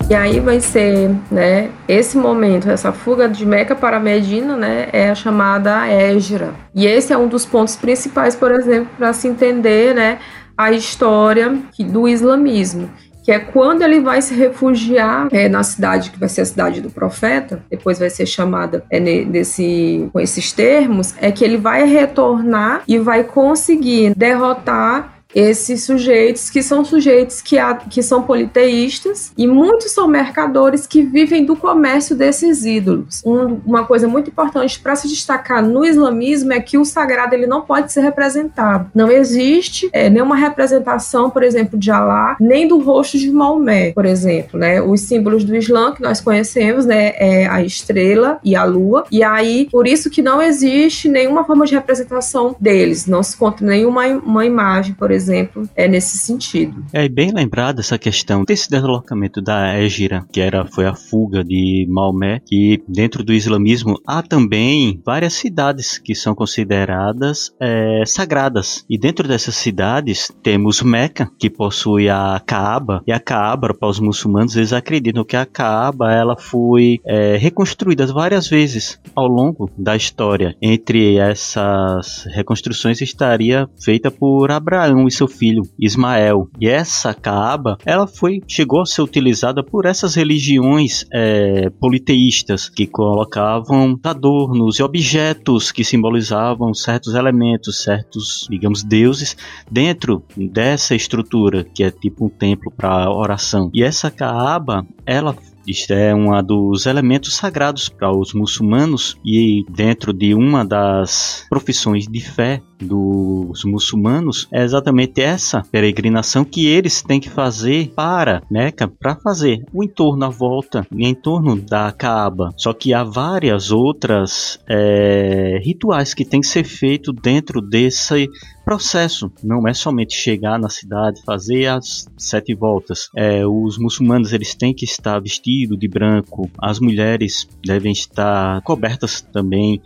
E 0.09 0.15
aí 0.15 0.39
vai 0.39 0.61
ser, 0.61 1.13
né, 1.29 1.69
esse 1.85 2.17
momento, 2.17 2.69
essa 2.69 2.93
fuga 2.93 3.27
de 3.27 3.45
Meca 3.45 3.75
para 3.75 3.99
Medina, 3.99 4.55
né, 4.55 4.87
é 4.93 5.09
a 5.09 5.15
chamada 5.15 5.85
Égira. 5.85 6.53
E 6.73 6.87
esse 6.87 7.11
é 7.11 7.17
um 7.17 7.27
dos 7.27 7.45
pontos 7.45 7.75
principais, 7.75 8.33
por 8.33 8.49
exemplo, 8.51 8.89
para 8.97 9.11
se 9.11 9.27
entender, 9.27 9.93
né, 9.93 10.19
a 10.57 10.71
história 10.71 11.57
do 11.77 12.07
islamismo 12.07 12.89
que 13.27 13.31
é 13.33 13.39
quando 13.39 13.81
ele 13.81 13.99
vai 13.99 14.21
se 14.21 14.33
refugiar 14.33 15.27
é, 15.33 15.49
na 15.49 15.61
cidade 15.61 16.11
que 16.11 16.17
vai 16.17 16.29
ser 16.29 16.39
a 16.39 16.45
cidade 16.45 16.79
do 16.79 16.89
profeta, 16.89 17.61
depois 17.69 17.99
vai 17.99 18.09
ser 18.09 18.25
chamada 18.25 18.85
é, 18.89 19.01
nesse, 19.01 20.09
com 20.13 20.19
esses 20.21 20.53
termos, 20.53 21.13
é 21.19 21.29
que 21.29 21.43
ele 21.43 21.57
vai 21.57 21.83
retornar 21.83 22.83
e 22.87 22.97
vai 22.97 23.25
conseguir 23.25 24.15
derrotar 24.15 25.16
esses 25.33 25.83
sujeitos 25.83 26.49
que 26.49 26.63
são 26.63 26.83
sujeitos 26.83 27.41
que, 27.41 27.57
há, 27.57 27.75
que 27.75 28.01
são 28.01 28.23
politeístas 28.23 29.31
e 29.37 29.47
muitos 29.47 29.91
são 29.91 30.07
mercadores 30.07 30.87
que 30.87 31.03
vivem 31.03 31.45
do 31.45 31.55
comércio 31.55 32.15
desses 32.15 32.65
ídolos. 32.65 33.21
Um, 33.25 33.59
uma 33.65 33.85
coisa 33.85 34.07
muito 34.07 34.29
importante 34.29 34.79
para 34.79 34.95
se 34.95 35.07
destacar 35.07 35.63
no 35.63 35.85
islamismo 35.85 36.53
é 36.53 36.59
que 36.59 36.77
o 36.77 36.85
sagrado 36.85 37.35
ele 37.35 37.47
não 37.47 37.61
pode 37.61 37.91
ser 37.91 38.01
representado. 38.01 38.89
Não 38.93 39.11
existe 39.11 39.89
é, 39.91 40.09
nenhuma 40.09 40.35
representação, 40.35 41.29
por 41.29 41.43
exemplo, 41.43 41.77
de 41.77 41.91
Alá, 41.91 42.37
nem 42.39 42.67
do 42.67 42.79
rosto 42.79 43.17
de 43.17 43.31
Maomé, 43.31 43.91
por 43.91 44.05
exemplo. 44.05 44.59
Né? 44.59 44.81
Os 44.81 45.01
símbolos 45.01 45.43
do 45.43 45.55
Islã 45.55 45.93
que 45.93 46.01
nós 46.01 46.21
conhecemos 46.21 46.85
né, 46.85 47.13
é 47.17 47.47
a 47.47 47.61
estrela 47.61 48.39
e 48.43 48.55
a 48.55 48.63
lua. 48.63 49.05
E 49.11 49.23
aí, 49.23 49.67
por 49.71 49.87
isso 49.87 50.09
que 50.09 50.21
não 50.21 50.41
existe 50.41 51.09
nenhuma 51.09 51.43
forma 51.43 51.65
de 51.65 51.75
representação 51.75 52.55
deles. 52.59 53.05
Não 53.05 53.21
se 53.21 53.35
encontra 53.35 53.65
nenhuma 53.65 54.07
uma 54.07 54.45
imagem, 54.45 54.93
por 54.93 55.11
exemplo 55.11 55.16
exemplo, 55.17 55.69
é 55.75 55.87
nesse 55.87 56.17
sentido. 56.17 56.85
É 56.93 57.09
bem 57.09 57.31
lembrada 57.31 57.81
essa 57.81 57.97
questão 57.97 58.43
desse 58.45 58.69
deslocamento 58.69 59.41
da 59.41 59.73
Égira, 59.73 60.25
que 60.31 60.39
era 60.39 60.65
foi 60.65 60.85
a 60.85 60.95
fuga 60.95 61.43
de 61.43 61.85
Maomé, 61.89 62.39
que 62.45 62.81
dentro 62.87 63.23
do 63.23 63.33
islamismo 63.33 63.99
há 64.05 64.21
também 64.21 65.01
várias 65.05 65.33
cidades 65.33 65.97
que 65.97 66.15
são 66.15 66.33
consideradas 66.33 67.51
é, 67.59 68.03
sagradas. 68.05 68.85
E 68.89 68.97
dentro 68.97 69.27
dessas 69.27 69.55
cidades 69.55 70.31
temos 70.43 70.81
Meca, 70.81 71.29
que 71.39 71.49
possui 71.49 72.09
a 72.09 72.41
Kaaba, 72.45 73.01
e 73.05 73.11
a 73.11 73.19
Kaaba, 73.19 73.73
para 73.73 73.89
os 73.89 73.99
muçulmanos, 73.99 74.55
eles 74.55 74.73
acreditam 74.73 75.25
que 75.25 75.35
a 75.35 75.45
Kaaba 75.45 76.13
ela 76.13 76.37
foi 76.37 76.99
é, 77.05 77.37
reconstruída 77.37 78.05
várias 78.07 78.47
vezes 78.47 78.99
ao 79.15 79.27
longo 79.27 79.69
da 79.77 79.95
história. 79.95 80.55
Entre 80.61 81.17
essas 81.17 82.25
reconstruções 82.31 83.01
estaria 83.01 83.67
feita 83.83 84.11
por 84.11 84.51
Abraão 84.51 85.06
e 85.07 85.11
seu 85.11 85.27
filho 85.27 85.63
Ismael. 85.79 86.49
E 86.59 86.67
essa 86.67 87.13
Kaaba, 87.13 87.77
ela 87.85 88.07
foi 88.07 88.41
chegou 88.47 88.81
a 88.81 88.85
ser 88.85 89.01
utilizada 89.01 89.63
por 89.63 89.85
essas 89.85 90.15
religiões 90.15 91.05
é, 91.13 91.69
politeístas 91.69 92.69
que 92.69 92.87
colocavam 92.87 93.99
adornos 94.03 94.79
e 94.79 94.83
objetos 94.83 95.71
que 95.71 95.83
simbolizavam 95.83 96.73
certos 96.73 97.13
elementos, 97.13 97.83
certos, 97.83 98.47
digamos, 98.49 98.83
deuses 98.83 99.35
dentro 99.69 100.23
dessa 100.35 100.95
estrutura 100.95 101.63
que 101.63 101.83
é 101.83 101.91
tipo 101.91 102.25
um 102.25 102.29
templo 102.29 102.71
para 102.71 103.09
oração. 103.09 103.69
E 103.73 103.83
essa 103.83 104.09
Kaaba, 104.09 104.85
ela 105.05 105.35
Isto 105.67 105.91
é 105.91 106.15
um 106.15 106.41
dos 106.41 106.85
elementos 106.85 107.35
sagrados 107.35 107.89
para 107.89 108.09
os 108.09 108.33
muçulmanos 108.33 109.17
e 109.25 109.65
dentro 109.69 110.13
de 110.13 110.33
uma 110.33 110.63
das 110.63 111.45
profissões 111.49 112.07
de 112.07 112.21
fé 112.21 112.61
dos 112.79 113.65
muçulmanos 113.65 114.47
é 114.51 114.63
exatamente 114.63 115.19
essa 115.19 115.63
peregrinação 115.69 116.45
que 116.45 116.65
eles 116.67 117.01
têm 117.01 117.19
que 117.19 117.29
fazer 117.29 117.91
para 117.95 118.41
Meca 118.49 118.87
para 118.87 119.15
fazer 119.15 119.63
o 119.73 119.83
entorno 119.83 120.25
à 120.25 120.29
volta 120.29 120.87
em 120.95 121.13
torno 121.13 121.59
da 121.59 121.91
Kaaba. 121.91 122.53
Só 122.55 122.73
que 122.73 122.93
há 122.93 123.03
várias 123.03 123.71
outras 123.71 124.59
é, 124.69 125.59
rituais 125.63 126.13
que 126.13 126.23
têm 126.23 126.39
que 126.39 126.47
ser 126.47 126.63
feitos 126.63 127.13
dentro 127.21 127.61
desse 127.61 128.29
processo. 128.67 129.31
Não 129.41 129.65
é 129.65 129.73
somente 129.73 130.13
chegar 130.13 130.59
na 130.59 130.67
cidade, 130.67 131.23
fazer 131.23 131.67
as 131.67 132.05
sete 132.17 132.53
voltas. 132.53 133.09
É, 133.15 133.47
os 133.47 133.77
muçulmanos 133.77 134.33
eles 134.33 134.53
têm 134.53 134.73
que 134.73 134.83
estar 134.83 135.17
vestidos 135.21 135.79
de 135.79 135.87
branco. 135.87 136.51
As 136.61 136.77
mulheres 136.77 137.47
devem 137.65 137.93
estar 137.93 138.61
cobertas 138.63 139.21
também 139.21 139.81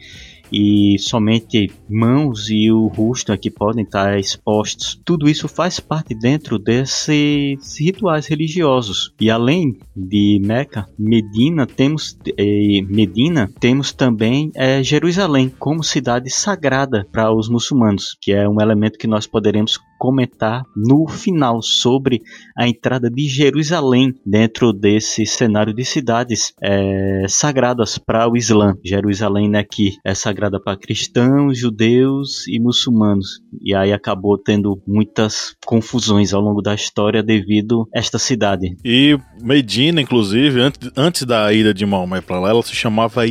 e 0.52 0.98
somente 1.00 1.72
mãos 1.90 2.50
e 2.50 2.72
o 2.72 2.88
rosto 2.88 3.32
aqui 3.32 3.50
podem 3.50 3.84
estar 3.84 4.20
expostos. 4.20 5.00
Tudo 5.06 5.30
isso 5.30 5.48
faz 5.48 5.80
parte 5.80 6.14
dentro 6.14 6.60
desses 6.60 7.78
rituais 7.80 8.28
religiosos. 8.28 9.14
E 9.20 9.30
além 9.30 9.78
de 9.96 10.42
Meca, 10.44 10.88
Medina 10.98 11.66
temos 11.66 12.18
eh, 12.38 12.82
Medina 12.88 13.50
temos 13.60 13.92
também 13.92 14.52
eh, 14.56 14.84
Jerusalém 14.84 15.52
como 15.60 15.84
cidade 15.84 16.30
sagrada 16.30 17.08
para 17.12 17.34
os 17.34 17.50
muçulmanos, 17.50 18.18
que 18.22 18.32
é 18.32 18.48
um 18.48 18.60
elemento 18.60 18.98
que 18.98 19.08
nós 19.08 19.28
poderemos 19.28 19.80
comentar 20.02 20.64
no 20.76 21.08
final 21.08 21.62
sobre 21.62 22.24
a 22.58 22.68
entrada 22.68 23.08
de 23.08 23.28
Jerusalém 23.28 24.16
dentro 24.26 24.74
desse 24.74 25.28
cenário 25.28 25.76
de 25.76 25.86
cidades 25.86 26.56
é, 26.60 27.28
sagradas 27.30 28.00
para 28.00 28.28
o 28.28 28.36
Islã. 28.36 28.74
Jerusalém 28.84 29.48
né, 29.48 29.64
que 29.64 29.98
é 30.04 30.16
sagrada 30.16 30.60
para 30.60 30.76
cristãos, 30.76 31.60
judeus 31.60 32.48
e 32.48 32.60
muçulmanos. 32.60 33.42
E 33.62 33.76
aí 33.76 33.94
acabou 33.94 34.40
tendo 34.40 34.82
muitas 34.88 35.56
confusões 35.68 36.34
ao 36.34 36.42
longo 36.42 36.64
da 36.64 36.74
história 36.74 37.22
devido 37.22 37.88
a 37.96 38.00
esta 38.00 38.18
cidade. 38.18 38.76
E 38.84 39.20
Medina, 39.40 40.02
inclusive, 40.02 40.62
antes, 40.62 40.90
antes 40.98 41.24
da 41.26 41.54
ida 41.54 41.76
de 41.76 41.86
Maomé 41.86 42.22
para 42.22 42.40
lá, 42.40 42.50
ela 42.50 42.64
se 42.64 42.74
chamava 42.74 43.22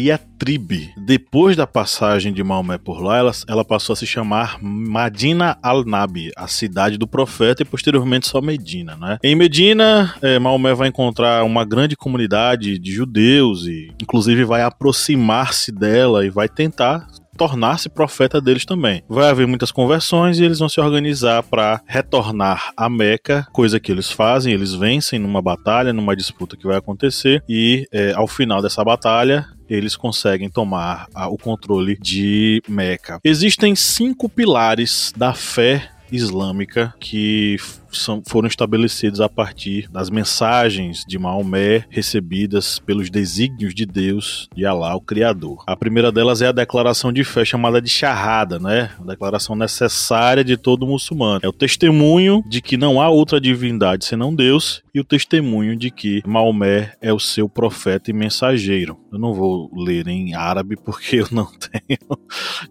Depois 0.97 1.55
da 1.55 1.67
passagem 1.67 2.33
de 2.33 2.43
Maomé 2.43 2.79
por 2.79 3.03
lá, 3.03 3.19
ela, 3.19 3.33
ela 3.47 3.65
passou 3.65 3.93
a 3.93 3.97
se 3.97 4.07
chamar 4.07 4.57
Madina 4.63 5.59
al-Nabi, 5.63 6.33
a 6.35 6.49
cidade 6.49 6.97
do 6.97 7.07
profeta, 7.07 7.63
e 7.63 7.67
posteriormente 7.67 8.27
só 8.27 8.41
Medina. 8.41 8.97
Né? 8.97 9.19
Em 9.23 9.37
Medina, 9.37 10.15
é, 10.23 10.39
Maomé 10.39 10.73
vai 10.73 10.89
encontrar 10.89 11.45
uma 11.45 11.65
grande 11.65 11.95
comunidade 11.95 12.79
de 12.79 12.91
judeus 12.91 13.67
e, 13.67 13.93
inclusive, 14.01 14.45
vai 14.45 14.63
aproximar-se 14.63 15.71
dela 15.71 16.25
e 16.25 16.31
vai 16.31 16.49
tentar 16.49 17.07
tornar-se 17.37 17.89
profeta 17.89 18.39
deles 18.39 18.67
também. 18.67 19.03
Vai 19.09 19.31
haver 19.31 19.47
muitas 19.47 19.73
conversões 19.73 20.39
e 20.39 20.45
eles 20.45 20.59
vão 20.59 20.69
se 20.69 20.79
organizar 20.79 21.43
para 21.43 21.81
retornar 21.87 22.71
a 22.77 22.89
Meca, 22.89 23.47
coisa 23.53 23.81
que 23.81 23.91
eles 23.91 24.11
fazem, 24.11 24.53
eles 24.53 24.75
vencem 24.75 25.19
numa 25.19 25.41
batalha, 25.41 25.91
numa 25.91 26.15
disputa 26.15 26.55
que 26.55 26.67
vai 26.67 26.77
acontecer 26.77 27.43
e 27.49 27.87
é, 27.93 28.13
ao 28.15 28.27
final 28.27 28.61
dessa 28.61 28.85
batalha 28.85 29.47
eles 29.71 29.95
conseguem 29.97 30.51
tomar 30.51 31.07
a, 31.15 31.29
o 31.29 31.39
controle 31.39 31.97
de 31.97 32.61
Meca. 32.69 33.21
Existem 33.23 33.77
cinco 33.77 34.29
pilares 34.29 35.13
da 35.17 35.33
fé 35.33 35.89
islâmica 36.11 36.93
que 36.99 37.57
são, 37.93 38.23
foram 38.27 38.49
estabelecidos 38.49 39.21
a 39.21 39.29
partir 39.29 39.89
das 39.91 40.11
mensagens 40.11 41.05
de 41.07 41.19
Maomé 41.19 41.85
recebidas 41.89 42.79
pelos 42.79 43.11
desígnios 43.11 43.75
de 43.75 43.87
Deus, 43.87 44.49
de 44.55 44.65
Alá, 44.65 44.95
o 44.95 45.01
Criador. 45.01 45.65
A 45.67 45.77
primeira 45.77 46.13
delas 46.13 46.43
é 46.43 46.49
a 46.49 46.53
declaração 46.53 47.13
de 47.13 47.25
fé 47.25 47.45
chamada 47.45 47.81
de 47.81 47.89
Shahada, 47.89 48.59
né? 48.59 48.91
A 49.01 49.05
declaração 49.05 49.57
necessária 49.57 50.45
de 50.45 50.57
todo 50.57 50.87
muçulmano. 50.87 51.41
É 51.43 51.49
o 51.49 51.53
testemunho 51.53 52.43
de 52.49 52.61
que 52.61 52.77
não 52.77 53.01
há 53.01 53.09
outra 53.09 53.41
divindade 53.41 54.05
senão 54.05 54.35
Deus 54.35 54.83
e 54.95 55.01
o 55.01 55.05
testemunho 55.05 55.77
de 55.77 55.91
que 55.91 56.23
Maomé 56.27 56.95
é 57.01 57.13
o 57.13 57.19
seu 57.19 57.49
profeta 57.49 58.11
e 58.11 58.15
mensageiro. 58.15 58.99
Eu 59.13 59.19
não 59.19 59.35
vou 59.35 59.71
ler 59.75 60.09
em 60.09 60.35
árabe 60.35 60.77
porque 60.77 61.17
eu 61.17 61.29
não 61.31 61.47
tenho 61.59 62.19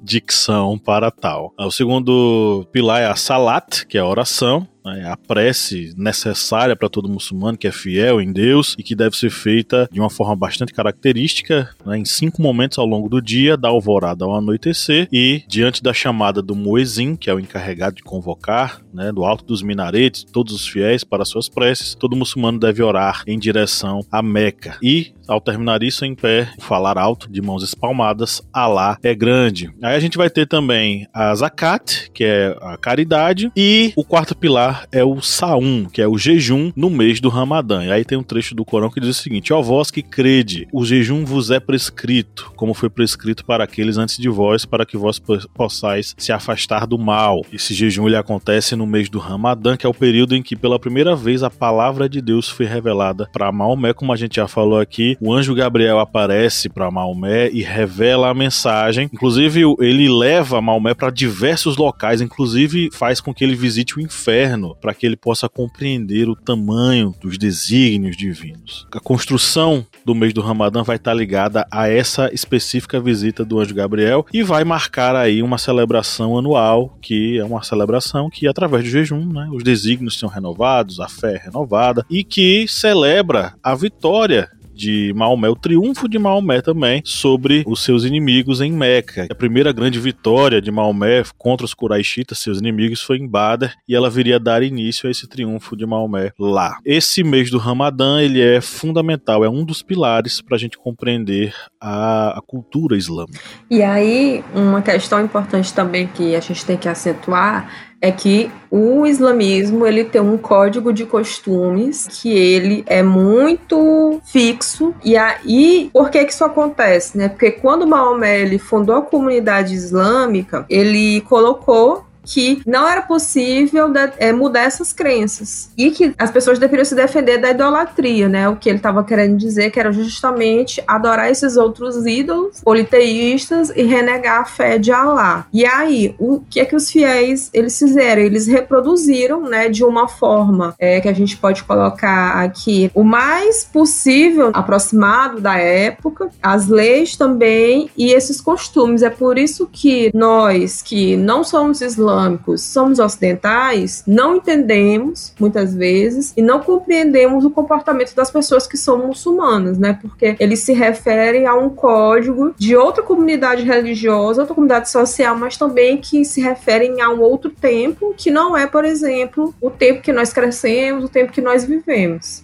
dicção 0.02 0.78
para 0.78 1.12
tal. 1.12 1.54
O 1.58 1.72
segundo 1.72 2.68
pilar 2.72 3.02
é 3.02 3.06
a 3.06 3.16
Salat, 3.16 3.86
que 3.86 3.98
é 3.98 4.02
a 4.02 4.08
oração 4.08 4.68
a 4.90 5.18
prece 5.18 5.94
necessária 5.98 6.76
para 6.76 6.90
todo 6.90 7.10
muçulmano 7.10 7.58
que 7.58 7.68
é 7.68 7.72
fiel 7.72 8.22
em 8.22 8.32
Deus 8.32 8.76
e 8.78 8.84
que 8.84 8.96
deve 8.96 9.16
ser 9.16 9.30
feita 9.30 9.90
de 9.92 10.00
uma 10.00 10.10
forma 10.10 10.36
bastante 10.36 10.74
característica, 10.74 11.70
né, 11.86 11.98
em 11.98 12.06
cinco 12.06 12.42
momentos 12.42 12.78
ao 12.78 12.86
longo 12.86 13.10
do 13.10 13.22
dia, 13.22 13.58
da 13.58 13.70
alvorada 13.70 14.26
ao 14.26 14.36
anoitecer 14.36 15.08
e 15.12 15.44
diante 15.48 15.82
da 15.84 15.94
chamada 15.94 16.42
do 16.42 16.56
muezin, 16.56 17.16
que 17.16 17.30
é 17.30 17.34
o 17.34 17.40
encarregado 17.40 17.98
de 17.98 18.04
convocar, 18.04 18.82
né, 18.94 19.12
do 19.12 19.24
alto 19.24 19.46
dos 19.46 19.62
minaretes, 19.62 20.24
todos 20.24 20.54
os 20.54 20.68
fiéis 20.68 21.04
para 21.04 21.26
suas 21.26 21.50
preces, 21.50 21.96
todo 21.96 22.16
muçulmano 22.16 22.60
deve 22.60 22.84
orar 22.84 23.24
em 23.28 23.38
direção 23.38 24.02
a 24.12 24.22
Meca. 24.22 24.78
E 24.82 25.14
ao 25.30 25.40
terminar 25.40 25.84
isso 25.84 26.04
em 26.04 26.16
pé, 26.16 26.52
falar 26.60 26.98
alto, 26.98 27.32
de 27.32 27.42
mãos 27.42 27.64
espalmadas, 27.64 28.42
Alá 28.52 28.98
é 29.04 29.14
grande. 29.14 29.72
Aí 29.82 29.96
a 29.96 30.00
gente 30.00 30.18
vai 30.18 30.30
ter 30.30 30.48
também 30.48 31.08
a 31.14 31.34
Zakat, 31.36 32.10
que 32.14 32.24
é 32.24 32.58
a 32.62 32.78
caridade, 32.78 33.52
e 33.56 33.94
o 33.96 34.04
quarto 34.04 34.36
pilar 34.36 34.88
é 34.92 35.04
o 35.04 35.22
Saum, 35.22 35.86
que 35.86 36.02
é 36.02 36.08
o 36.08 36.18
jejum 36.18 36.72
no 36.76 36.90
mês 36.90 37.22
do 37.22 37.30
Ramadã. 37.30 37.86
E 37.86 37.92
aí 37.92 38.04
tem 38.04 38.18
um 38.18 38.24
trecho 38.24 38.56
do 38.56 38.66
Corão 38.66 38.90
que 38.90 39.00
diz 39.00 39.10
o 39.10 39.22
seguinte: 39.22 39.54
Ó 39.54 39.62
vós 39.62 39.92
que 39.92 40.02
crede, 40.02 40.68
o 40.74 40.84
jejum 40.84 41.24
vos 41.24 41.52
é 41.52 41.60
prescrito, 41.60 42.52
como 42.56 42.74
foi 42.74 42.90
prescrito 42.90 43.46
para 43.46 43.64
aqueles 43.64 43.98
antes 43.98 44.18
de 44.18 44.30
vós, 44.30 44.66
para 44.66 44.86
que 44.86 44.98
vós 44.98 45.22
possais 45.54 46.16
se 46.18 46.32
afastar 46.32 46.88
do 46.88 46.98
mal. 46.98 47.46
Esse 47.54 47.74
jejum 47.74 48.08
ele 48.08 48.16
acontece 48.16 48.76
no 48.76 48.88
mês 48.88 49.10
do 49.10 49.20
Ramadã, 49.20 49.78
que 49.78 49.86
é 49.86 49.90
o 49.90 49.94
período 49.94 50.36
em 50.36 50.42
que 50.42 50.56
pela 50.56 50.80
primeira 50.80 51.16
vez 51.16 51.44
a 51.44 51.50
palavra 51.50 52.10
de 52.10 52.22
Deus 52.22 52.50
foi 52.50 52.66
revelada 52.66 53.30
para 53.32 53.52
Maomé, 53.52 53.94
como 53.94 54.12
a 54.12 54.16
gente 54.16 54.38
já 54.38 54.48
falou 54.48 54.80
aqui, 54.80 55.18
o 55.20 55.34
anjo 55.34 55.54
Gabriel 55.54 56.00
aparece 56.00 56.70
para 56.70 56.90
Maomé 56.90 57.50
e 57.50 57.62
revela 57.62 58.30
a 58.30 58.34
mensagem. 58.34 59.10
Inclusive, 59.12 59.62
ele 59.80 60.10
leva 60.10 60.62
Maomé 60.62 60.94
para 60.94 61.10
diversos 61.10 61.78
locais, 61.78 62.22
inclusive 62.22 62.90
faz 62.94 63.20
com 63.20 63.34
que 63.34 63.44
ele 63.44 63.56
visite 63.56 63.98
o 63.98 64.02
inferno 64.02 64.76
para 64.80 64.94
que 64.94 65.06
ele 65.06 65.18
possa 65.18 65.50
compreender 65.50 66.30
o 66.30 66.36
tamanho 66.36 67.14
dos 67.22 67.38
desígnios 67.38 68.16
divinos. 68.16 68.88
A 68.92 69.00
construção 69.00 69.86
do 70.06 70.16
mês 70.16 70.34
do 70.34 70.42
Ramadã 70.42 70.84
vai 70.84 70.96
estar 70.96 71.14
ligada 71.14 71.68
a 71.72 71.90
essa 71.90 72.34
específica 72.34 73.00
visita 73.00 73.44
do 73.44 73.60
anjo 73.60 73.76
Gabriel 73.76 74.26
e 74.34 74.42
vai 74.42 74.64
marcar 74.64 75.16
aí 75.16 75.44
uma 75.44 75.58
celebração 75.58 76.38
anual, 76.38 76.98
que 77.02 77.38
é 77.38 77.44
uma 77.44 77.64
celebração 77.64 78.30
que 78.30 78.48
através 78.48 78.84
do 78.84 78.90
jejum, 78.90 79.26
né, 79.26 79.50
os 79.52 79.64
desígnios 79.64 80.18
são 80.18 80.30
renovados, 80.30 81.00
a 81.00 81.08
fé 81.08 81.36
é 81.36 81.38
renovada 81.38 82.06
e 82.10 82.24
que 82.24 82.68
celebra 82.68 83.54
a 83.64 83.76
vitória 83.76 84.50
de 84.80 85.14
Maomé, 85.14 85.50
o 85.50 85.56
triunfo 85.58 86.08
de 86.08 86.18
Maomé 86.18 86.62
também 86.62 87.02
sobre 87.04 87.66
os 87.68 87.84
seus 87.84 88.06
inimigos 88.06 88.62
em 88.62 88.72
Meca. 88.72 89.28
A 89.30 89.36
primeira 89.36 89.74
grande 89.74 90.00
vitória 90.00 90.62
de 90.62 90.72
Maomé 90.72 91.22
contra 91.38 91.66
os 91.66 91.74
Quraishitas, 91.74 92.40
seus 92.40 92.60
inimigos, 92.60 93.02
foi 93.02 93.18
em 93.18 93.28
Badr 93.28 93.74
e 93.86 93.94
ela 93.94 94.10
viria 94.10 94.40
dar 94.40 94.64
início 94.64 95.08
a 95.08 95.12
esse 95.12 95.28
triunfo 95.28 95.76
de 95.76 95.86
Maomé 95.86 96.32
lá. 96.40 96.78
Esse 96.86 97.24
mês 97.24 97.52
do 97.52 97.58
Ramadã 97.58 98.22
ele 98.22 98.42
é 98.42 98.62
fundamental, 98.62 99.44
é 99.44 99.50
um 99.50 99.66
dos 99.66 99.82
pilares 99.82 100.40
para 100.40 100.56
a 100.56 100.60
gente 100.60 100.78
compreender 100.78 101.54
a, 101.82 102.38
a 102.38 102.42
cultura 102.42 102.96
islâmica. 102.96 103.40
E 103.70 103.84
aí, 103.84 104.42
uma 104.56 104.82
questão 104.82 105.22
importante 105.22 105.74
também 105.74 106.08
que 106.08 106.36
a 106.36 106.40
gente 106.40 106.66
tem 106.66 106.78
que 106.78 106.88
acentuar 106.88 107.89
é 108.02 108.12
que 108.12 108.50
o 108.72 109.06
islamismo 109.06 109.86
ele 109.86 110.06
tem 110.06 110.22
um 110.22 110.38
código 110.38 110.94
de 110.94 111.06
costumes 111.06 112.08
que 112.08 112.30
ele 112.30 112.84
é 112.88 113.04
muito 113.04 114.22
fixo 114.24 114.94
e 115.04 115.18
aí 115.18 115.90
por 115.92 116.10
que 116.10 116.24
que 116.24 116.32
isso 116.32 116.46
acontece, 116.46 117.18
né? 117.18 117.28
Porque 117.28 117.52
quando 117.52 117.88
Maomé 117.88 118.42
ele 118.42 118.58
fundou 118.58 118.96
a 118.96 119.02
comunidade 119.02 119.74
islâmica, 119.74 120.66
ele 120.70 121.22
colocou 121.22 122.06
que 122.30 122.62
não 122.66 122.88
era 122.88 123.02
possível 123.02 123.90
de, 123.90 124.12
é, 124.20 124.32
mudar 124.32 124.62
essas 124.62 124.94
crenças 124.94 125.72
e 125.76 125.90
que 125.90 126.14
as 126.18 126.30
pessoas 126.30 126.60
deveriam 126.60 126.86
se 126.86 126.94
defender 126.94 127.40
da 127.40 127.50
idolatria, 127.50 128.30
né? 128.30 128.48
O 128.48 128.56
que 128.56 128.70
ele 128.70 128.78
estava 128.78 129.04
querendo 129.04 129.36
dizer 129.36 129.72
que 129.72 129.80
era 129.80 129.92
justamente 129.92 130.82
adorar 130.88 131.32
esses 131.32 131.58
outros 131.58 132.06
ídolos 132.06 132.62
politeístas 132.62 133.72
e 133.76 133.82
renegar 133.82 134.42
a 134.42 134.46
fé 134.46 134.78
de 134.78 134.92
Alá. 134.92 135.48
E 135.52 135.66
aí, 135.66 136.14
o 136.20 136.40
que 136.48 136.60
é 136.60 136.66
que 136.66 136.76
os 136.76 136.92
fiéis 136.92 137.50
eles 137.52 137.78
fizeram? 137.78 138.22
Eles 138.22 138.46
reproduziram, 138.46 139.42
né, 139.42 139.68
de 139.68 139.84
uma 139.84 140.08
forma 140.08 140.76
é, 140.78 141.02
que 141.02 141.10
a 141.10 141.14
gente 141.14 141.36
pode 141.36 141.64
colocar 141.64 142.44
aqui 142.44 142.92
o 142.94 143.04
mais 143.04 143.64
possível 143.64 144.52
aproximado 144.54 145.42
da 145.42 145.58
época, 145.58 146.30
as 146.44 146.68
leis 146.68 147.18
também 147.18 147.90
e 147.98 148.12
esses 148.12 148.40
costumes. 148.40 149.02
É 149.02 149.10
por 149.10 149.40
isso 149.40 149.68
que 149.72 150.12
nós 150.14 150.84
que 150.84 151.18
não 151.18 151.44
somos 151.44 151.82
islâmicos 151.82 152.19
islâmicos 152.20 152.62
somos 152.62 153.00
ocidentais, 153.00 154.04
não 154.06 154.36
entendemos 154.36 155.34
muitas 155.40 155.74
vezes 155.74 156.34
e 156.36 156.42
não 156.42 156.60
compreendemos 156.60 157.46
o 157.46 157.50
comportamento 157.50 158.14
das 158.14 158.30
pessoas 158.30 158.68
que 158.68 158.78
são 158.78 159.08
muçulmanas, 159.08 159.78
né? 159.78 159.98
Porque 160.02 160.36
eles 160.40 160.60
se 160.60 160.74
referem 160.74 161.48
a 161.48 161.56
um 161.56 161.70
código 161.70 162.54
de 162.58 162.76
outra 162.76 163.02
comunidade 163.02 163.64
religiosa, 163.64 164.42
outra 164.42 164.56
comunidade 164.56 164.90
social, 164.90 165.36
mas 165.38 165.58
também 165.58 165.98
que 165.98 166.26
se 166.26 166.42
referem 166.42 167.02
a 167.02 167.10
um 167.10 167.22
outro 167.22 167.50
tempo 167.50 168.14
que 168.18 168.30
não 168.30 168.56
é, 168.58 168.68
por 168.68 168.84
exemplo, 168.84 169.54
o 169.62 169.70
tempo 169.70 170.02
que 170.02 170.12
nós 170.12 170.34
crescemos, 170.34 171.04
o 171.04 171.10
tempo 171.10 171.32
que 171.32 171.42
nós 171.42 171.66
vivemos. 171.66 172.44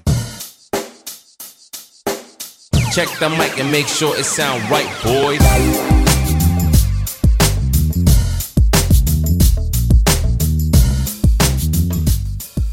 Check 2.94 3.10
the 3.20 3.28
mic 3.28 3.60
and 3.60 3.70
make 3.72 3.90
sure 3.90 4.16
it 4.16 4.24
sound 4.24 4.64
right, 4.72 4.88
boys. 5.04 5.95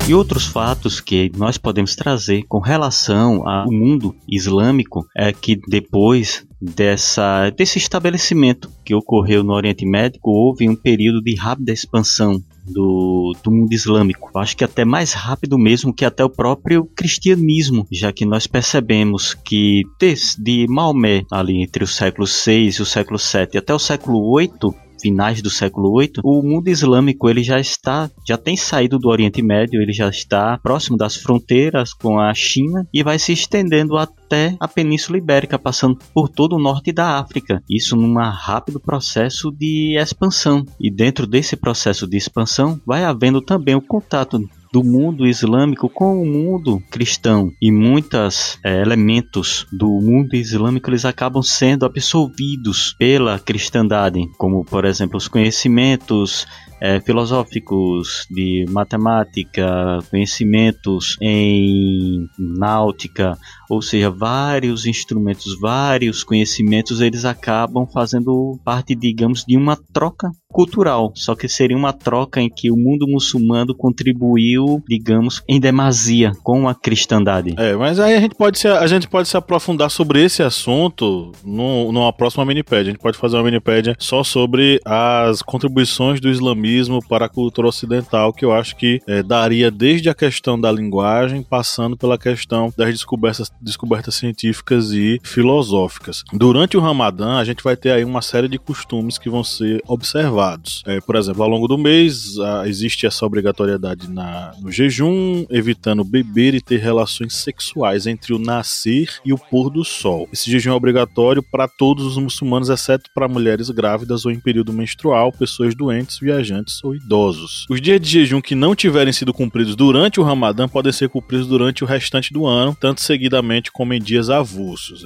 E 0.09 0.15
outros 0.15 0.47
fatos 0.47 1.01
que 1.01 1.31
nós 1.37 1.57
podemos 1.57 1.95
trazer 1.95 2.43
com 2.49 2.59
relação 2.59 3.49
ao 3.49 3.71
mundo 3.71 4.15
islâmico 4.29 5.07
é 5.17 5.33
que 5.33 5.57
depois 5.69 6.45
dessa, 6.61 7.51
desse 7.51 7.79
estabelecimento 7.79 8.69
que 8.85 8.95
ocorreu 8.95 9.45
no 9.45 9.53
Oriente 9.53 9.87
Médio, 9.87 10.21
houve 10.23 10.69
um 10.69 10.75
período 10.75 11.23
de 11.23 11.37
rápida 11.37 11.73
expansão 11.73 12.43
do, 12.65 13.33
do 13.43 13.51
mundo 13.51 13.73
islâmico. 13.73 14.31
Acho 14.39 14.57
que 14.57 14.65
até 14.65 14.85
mais 14.85 15.13
rápido 15.13 15.59
mesmo 15.59 15.93
que 15.93 16.05
até 16.05 16.25
o 16.25 16.31
próprio 16.31 16.85
cristianismo, 16.85 17.87
já 17.91 18.13
que 18.13 18.25
nós 18.25 18.47
percebemos 18.47 19.35
que 19.35 19.83
desde 19.99 20.67
Maomé, 20.69 21.25
ali 21.31 21.63
entre 21.63 21.83
o 21.83 21.89
século 21.89 22.27
6 22.27 22.77
e 22.77 22.83
o 22.83 22.87
século 22.87 23.19
7 23.19 23.59
até 23.59 23.75
o 23.75 23.79
século 23.79 24.21
8, 24.31 24.75
finais 25.03 25.43
do 25.43 25.51
século 25.51 25.91
8, 25.93 26.21
o 26.25 26.43
mundo 26.43 26.69
islâmico 26.69 27.29
ele 27.29 27.43
já 27.43 27.59
está, 27.59 28.09
já 28.27 28.39
tem 28.39 28.57
saído 28.57 28.99
do 28.99 29.09
Oriente 29.09 29.43
Médio, 29.43 29.83
ele 29.83 29.93
já 29.93 30.09
está 30.09 30.57
próximo 30.63 30.97
das 30.97 31.17
fronteiras 31.17 31.93
com 31.93 32.21
a 32.21 32.33
China 32.33 32.87
e 32.95 33.03
vai 33.03 33.19
se 33.19 33.33
estendendo 33.33 33.97
até 33.97 34.57
a 34.61 34.69
Península 34.69 35.19
Ibérica, 35.19 35.59
passando 35.59 35.99
por 36.15 36.29
todo 36.29 36.55
o 36.55 36.59
norte 36.59 36.93
da 36.93 37.19
África. 37.19 37.63
Isso 37.69 37.97
num 37.97 38.15
rápido 38.15 38.79
processo 38.79 39.51
de 39.51 39.97
expansão. 39.99 40.65
E 40.81 40.91
dentro 40.91 41.27
desse 41.27 41.57
processo 41.57 42.07
de 42.07 42.17
expansão 42.17 42.81
vai 42.87 43.05
havendo 43.05 43.41
também 43.41 43.75
o 43.75 43.83
contato 43.83 44.39
do 44.73 44.83
mundo 44.83 45.27
islâmico 45.27 45.89
com 45.89 46.23
o 46.23 46.27
mundo 46.27 46.83
cristão. 46.91 47.53
E 47.61 47.71
muitos 47.71 48.59
é, 48.65 48.81
elementos 48.81 49.67
do 49.71 49.89
mundo 50.01 50.35
islâmico 50.35 50.89
eles 50.91 51.05
acabam 51.05 51.43
sendo 51.43 51.85
absorvidos 51.85 52.95
pela 52.99 53.39
cristandade, 53.39 54.21
como 54.39 54.65
por 54.65 54.85
exemplo 54.85 55.17
os 55.17 55.29
conhecimentos 55.29 56.47
é, 56.83 57.01
filosóficos, 57.01 58.27
de 58.29 58.67
matemática, 58.69 60.01
conhecimentos 60.11 61.17
em 61.21 62.27
náutica, 62.37 63.39
ou 63.71 63.81
seja, 63.81 64.11
vários 64.11 64.85
instrumentos, 64.85 65.57
vários 65.61 66.25
conhecimentos, 66.25 67.01
eles 67.01 67.25
acabam 67.25 67.87
fazendo 67.87 68.59
parte, 68.65 68.97
digamos, 68.97 69.45
de 69.47 69.57
uma 69.57 69.77
troca 69.77 70.29
cultural, 70.53 71.13
só 71.15 71.35
que 71.35 71.49
seria 71.49 71.77
uma 71.77 71.93
troca 71.93 72.41
em 72.41 72.49
que 72.49 72.71
o 72.71 72.77
mundo 72.77 73.07
muçulmano 73.09 73.75
contribuiu, 73.75 74.83
digamos, 74.89 75.43
em 75.49 75.59
demasia 75.59 76.33
com 76.43 76.69
a 76.69 76.75
cristandade. 76.75 77.55
É, 77.59 77.75
mas 77.75 77.99
aí 77.99 78.15
a 78.15 78.21
gente 78.21 78.35
pode 78.35 78.59
se, 78.59 78.69
a 78.69 78.87
gente 78.87 79.09
pode 79.09 79.29
se 79.29 79.37
aprofundar 79.37 79.91
sobre 79.91 80.23
esse 80.23 80.43
assunto 80.43 81.33
no, 81.45 81.91
numa 81.91 82.13
próxima 82.13 82.45
minipédia. 82.45 82.91
A 82.91 82.95
gente 82.95 83.03
pode 83.03 83.19
fazer 83.19 83.37
uma 83.37 83.45
minipédia 83.45 83.97
só 83.99 84.23
sobre 84.23 84.81
as 84.85 85.43
contribuições 85.43 86.21
do 86.21 86.29
islamismo 86.29 87.01
para 87.09 87.27
a 87.27 87.29
cultura 87.29 87.69
ocidental, 87.69 88.33
que 88.33 88.45
eu 88.45 88.53
acho 88.53 88.77
que 88.77 89.01
é, 89.09 89.23
daria 89.23 89.71
desde 89.71 90.09
a 90.09 90.15
questão 90.15 90.61
da 90.61 90.71
linguagem, 90.71 91.43
passando 91.43 91.97
pela 91.97 92.19
questão 92.19 92.73
das 92.77 92.91
descobertas 92.91 93.51
descobertas 93.61 94.15
científicas 94.15 94.91
e 94.93 95.21
filosóficas. 95.23 96.25
Durante 96.33 96.77
o 96.77 96.81
Ramadã, 96.81 97.39
a 97.39 97.45
gente 97.45 97.63
vai 97.63 97.77
ter 97.77 97.93
aí 97.93 98.05
uma 98.05 98.23
série 98.23 98.49
de 98.49 98.59
costumes 98.59 99.19
que 99.19 99.31
vão 99.31 99.43
ser 99.43 99.83
observados. 99.87 100.42
É, 100.87 101.01
por 101.01 101.17
exemplo, 101.17 101.43
ao 101.43 101.49
longo 101.49 101.69
do 101.69 101.79
mês, 101.79 102.39
a, 102.39 102.69
existe 102.69 103.07
essa 103.07 103.25
obrigatoriedade 103.25 104.11
na, 104.11 104.53
no 104.61 104.71
jejum, 104.71 105.45
evitando 105.51 106.05
beber 106.05 106.55
e 106.55 106.61
ter 106.61 106.79
relações 106.79 107.35
sexuais 107.37 108.07
entre 108.07 108.33
o 108.33 108.39
nascer 108.39 109.09
e 109.25 109.33
o 109.33 109.39
pôr 109.39 109.71
do 109.71 109.85
sol. 109.85 110.29
Esse 110.33 110.51
jejum 110.51 110.73
é 110.73 110.75
obrigatório 110.75 111.43
para 111.43 111.69
todos 111.69 112.05
os 112.05 112.17
muçulmanos, 112.17 112.69
exceto 112.69 113.11
para 113.15 113.29
mulheres 113.29 113.71
grávidas 113.71 114.25
ou 114.25 114.33
em 114.33 114.41
período 114.41 114.73
menstrual, 114.73 115.33
pessoas 115.33 115.75
doentes, 115.75 116.19
viajantes 116.19 116.83
ou 116.83 116.95
idosos. 116.95 117.67
Os 117.69 117.81
dias 117.81 118.01
de 118.01 118.09
jejum 118.09 118.41
que 118.41 118.55
não 118.55 118.75
tiverem 118.75 119.13
sido 119.13 119.33
cumpridos 119.33 119.77
durante 119.77 120.21
o 120.21 120.23
Ramadã 120.23 120.69
podem 120.69 120.93
ser 120.93 121.09
cumpridos 121.09 121.47
durante 121.47 121.85
o 121.85 121.87
restante 121.87 122.33
do 122.33 122.47
ano, 122.47 122.77
tanto 122.79 123.01
seguidamente 123.01 123.71
como 123.71 123.95
em 123.95 124.01
dias 124.01 124.31
avulsos. 124.31 125.05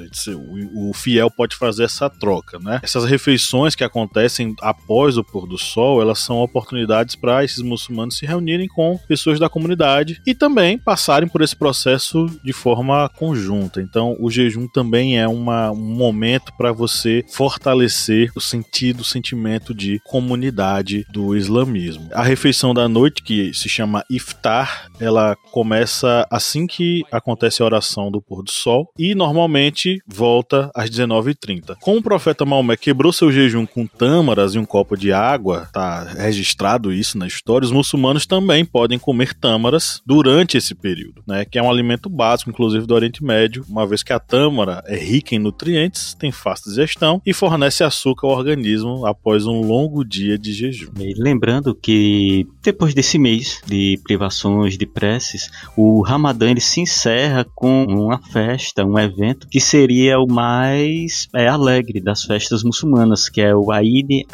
O, 0.74 0.92
fiel 0.92 1.30
pode 1.30 1.56
fazer 1.56 1.84
essa 1.84 2.08
troca, 2.08 2.58
né? 2.58 2.80
Essas 2.82 3.04
refeições 3.04 3.74
que 3.74 3.84
acontecem 3.84 4.54
após 4.60 5.18
o 5.18 5.24
pôr 5.26 5.46
do 5.46 5.58
sol, 5.58 6.00
elas 6.00 6.18
são 6.18 6.38
oportunidades 6.38 7.14
para 7.14 7.44
esses 7.44 7.62
muçulmanos 7.62 8.18
se 8.18 8.26
reunirem 8.26 8.68
com 8.68 8.98
pessoas 9.08 9.38
da 9.38 9.48
comunidade 9.48 10.20
e 10.26 10.34
também 10.34 10.78
passarem 10.78 11.28
por 11.28 11.42
esse 11.42 11.56
processo 11.56 12.26
de 12.42 12.52
forma 12.52 13.08
conjunta. 13.16 13.80
Então, 13.80 14.16
o 14.20 14.30
jejum 14.30 14.66
também 14.66 15.18
é 15.18 15.26
uma, 15.28 15.70
um 15.70 15.94
momento 15.94 16.52
para 16.56 16.72
você 16.72 17.24
fortalecer 17.28 18.30
o 18.34 18.40
sentido, 18.40 19.00
o 19.00 19.04
sentimento 19.04 19.74
de 19.74 20.00
comunidade 20.04 21.06
do 21.10 21.36
islamismo. 21.36 22.08
A 22.12 22.22
refeição 22.22 22.72
da 22.72 22.88
noite, 22.88 23.22
que 23.22 23.52
se 23.54 23.68
chama 23.68 24.04
iftar, 24.10 24.90
ela 25.00 25.36
começa 25.52 26.26
assim 26.30 26.66
que 26.66 27.02
acontece 27.10 27.62
a 27.62 27.64
oração 27.64 28.10
do 28.10 28.20
pôr 28.20 28.42
do 28.42 28.50
sol 28.50 28.90
e 28.98 29.14
normalmente 29.14 30.00
volta 30.06 30.70
às 30.74 30.90
19h30. 30.90 31.76
Como 31.80 31.98
o 31.98 32.02
profeta 32.02 32.44
Maomé 32.44 32.76
quebrou 32.76 33.12
seu 33.12 33.32
jejum 33.32 33.66
com 33.66 33.86
tâmaras 33.86 34.54
e 34.54 34.58
um 34.58 34.64
copo 34.64 34.96
de 34.96 35.12
água, 35.16 35.68
tá 35.72 36.04
registrado 36.04 36.92
isso 36.92 37.18
na 37.18 37.26
história, 37.26 37.64
os 37.64 37.72
muçulmanos 37.72 38.26
também 38.26 38.64
podem 38.64 38.98
comer 38.98 39.34
tâmaras 39.34 40.00
durante 40.04 40.56
esse 40.56 40.74
período, 40.74 41.22
né, 41.26 41.44
que 41.44 41.58
é 41.58 41.62
um 41.62 41.70
alimento 41.70 42.08
básico, 42.08 42.50
inclusive 42.50 42.86
do 42.86 42.94
Oriente 42.94 43.24
Médio, 43.24 43.64
uma 43.68 43.86
vez 43.86 44.02
que 44.02 44.12
a 44.12 44.18
tâmara 44.18 44.82
é 44.86 44.96
rica 44.96 45.34
em 45.34 45.38
nutrientes, 45.38 46.14
tem 46.14 46.32
fácil 46.32 46.70
digestão 46.70 47.20
e 47.24 47.32
fornece 47.32 47.84
açúcar 47.84 48.26
ao 48.26 48.36
organismo 48.36 49.06
após 49.06 49.46
um 49.46 49.60
longo 49.60 50.04
dia 50.04 50.38
de 50.38 50.52
jejum. 50.52 50.90
E 50.98 51.14
lembrando 51.16 51.74
que 51.74 52.46
depois 52.62 52.94
desse 52.94 53.18
mês 53.18 53.60
de 53.66 53.98
privações, 54.02 54.76
de 54.76 54.86
preces, 54.86 55.50
o 55.76 56.02
Ramadã 56.02 56.50
ele 56.50 56.60
se 56.60 56.80
encerra 56.80 57.46
com 57.54 57.84
uma 57.84 58.18
festa, 58.18 58.84
um 58.84 58.98
evento 58.98 59.48
que 59.48 59.60
seria 59.60 60.18
o 60.18 60.26
mais 60.26 61.28
é, 61.34 61.48
alegre 61.48 62.00
das 62.00 62.24
festas 62.24 62.62
muçulmanas, 62.62 63.28
que 63.28 63.40
é 63.40 63.54
o 63.54 63.72
Eid 63.72 64.26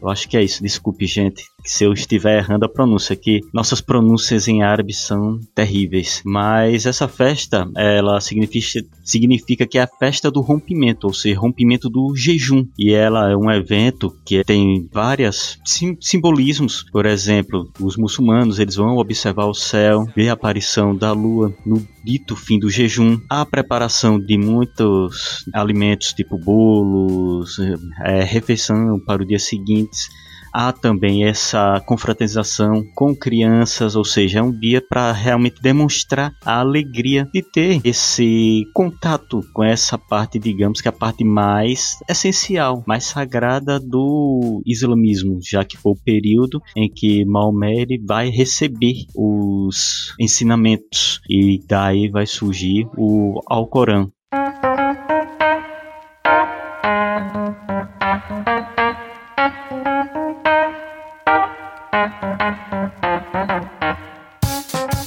Eu 0.00 0.08
acho 0.08 0.28
que 0.28 0.36
é 0.36 0.42
isso, 0.42 0.62
desculpe, 0.62 1.06
gente 1.06 1.51
se 1.64 1.84
eu 1.84 1.92
estiver 1.92 2.38
errando 2.38 2.64
a 2.64 2.68
pronúncia, 2.68 3.16
que 3.16 3.40
nossas 3.52 3.80
pronúncias 3.80 4.48
em 4.48 4.62
árabe 4.62 4.92
são 4.92 5.38
terríveis. 5.54 6.22
Mas 6.24 6.86
essa 6.86 7.08
festa, 7.08 7.70
ela 7.76 8.20
significa, 8.20 8.84
significa 9.04 9.66
que 9.66 9.78
é 9.78 9.82
a 9.82 9.86
festa 9.86 10.30
do 10.30 10.40
rompimento, 10.40 11.06
ou 11.06 11.14
seja, 11.14 11.38
rompimento 11.38 11.88
do 11.88 12.14
jejum. 12.16 12.66
E 12.78 12.92
ela 12.92 13.30
é 13.30 13.36
um 13.36 13.50
evento 13.50 14.14
que 14.24 14.42
tem 14.44 14.88
vários 14.92 15.58
sim, 15.64 15.96
simbolismos. 16.00 16.84
Por 16.90 17.06
exemplo, 17.06 17.70
os 17.80 17.96
muçulmanos 17.96 18.58
eles 18.58 18.76
vão 18.76 18.96
observar 18.96 19.46
o 19.46 19.54
céu, 19.54 20.06
ver 20.16 20.28
a 20.28 20.32
aparição 20.32 20.94
da 20.94 21.12
lua 21.12 21.54
no 21.64 21.86
dito 22.04 22.34
fim 22.34 22.58
do 22.58 22.68
jejum, 22.68 23.20
a 23.28 23.46
preparação 23.46 24.18
de 24.18 24.36
muitos 24.36 25.44
alimentos, 25.52 26.12
tipo 26.12 26.36
bolos, 26.36 27.58
é, 28.04 28.22
refeição 28.24 28.98
para 29.06 29.22
o 29.22 29.26
dia 29.26 29.38
seguinte 29.38 30.08
há 30.52 30.72
também 30.72 31.24
essa 31.24 31.80
confraternização 31.86 32.84
com 32.94 33.14
crianças, 33.14 33.96
ou 33.96 34.04
seja, 34.04 34.40
é 34.40 34.42
um 34.42 34.52
dia 34.52 34.80
para 34.80 35.12
realmente 35.12 35.60
demonstrar 35.62 36.32
a 36.44 36.60
alegria 36.60 37.28
de 37.32 37.42
ter 37.42 37.80
esse 37.84 38.64
contato 38.74 39.40
com 39.52 39.64
essa 39.64 39.96
parte, 39.96 40.38
digamos 40.38 40.80
que 40.80 40.88
a 40.88 40.92
parte 40.92 41.24
mais 41.24 41.98
essencial, 42.08 42.82
mais 42.86 43.04
sagrada 43.04 43.80
do 43.80 44.62
islamismo, 44.66 45.38
já 45.42 45.64
que 45.64 45.76
foi 45.76 45.92
o 45.92 46.04
período 46.04 46.60
em 46.76 46.88
que 46.88 47.24
Maomé 47.24 47.86
vai 48.06 48.28
receber 48.28 49.06
os 49.14 50.14
ensinamentos 50.20 51.20
e 51.28 51.60
daí 51.66 52.08
vai 52.08 52.26
surgir 52.26 52.86
o 52.96 53.40
Alcorão. 53.46 54.12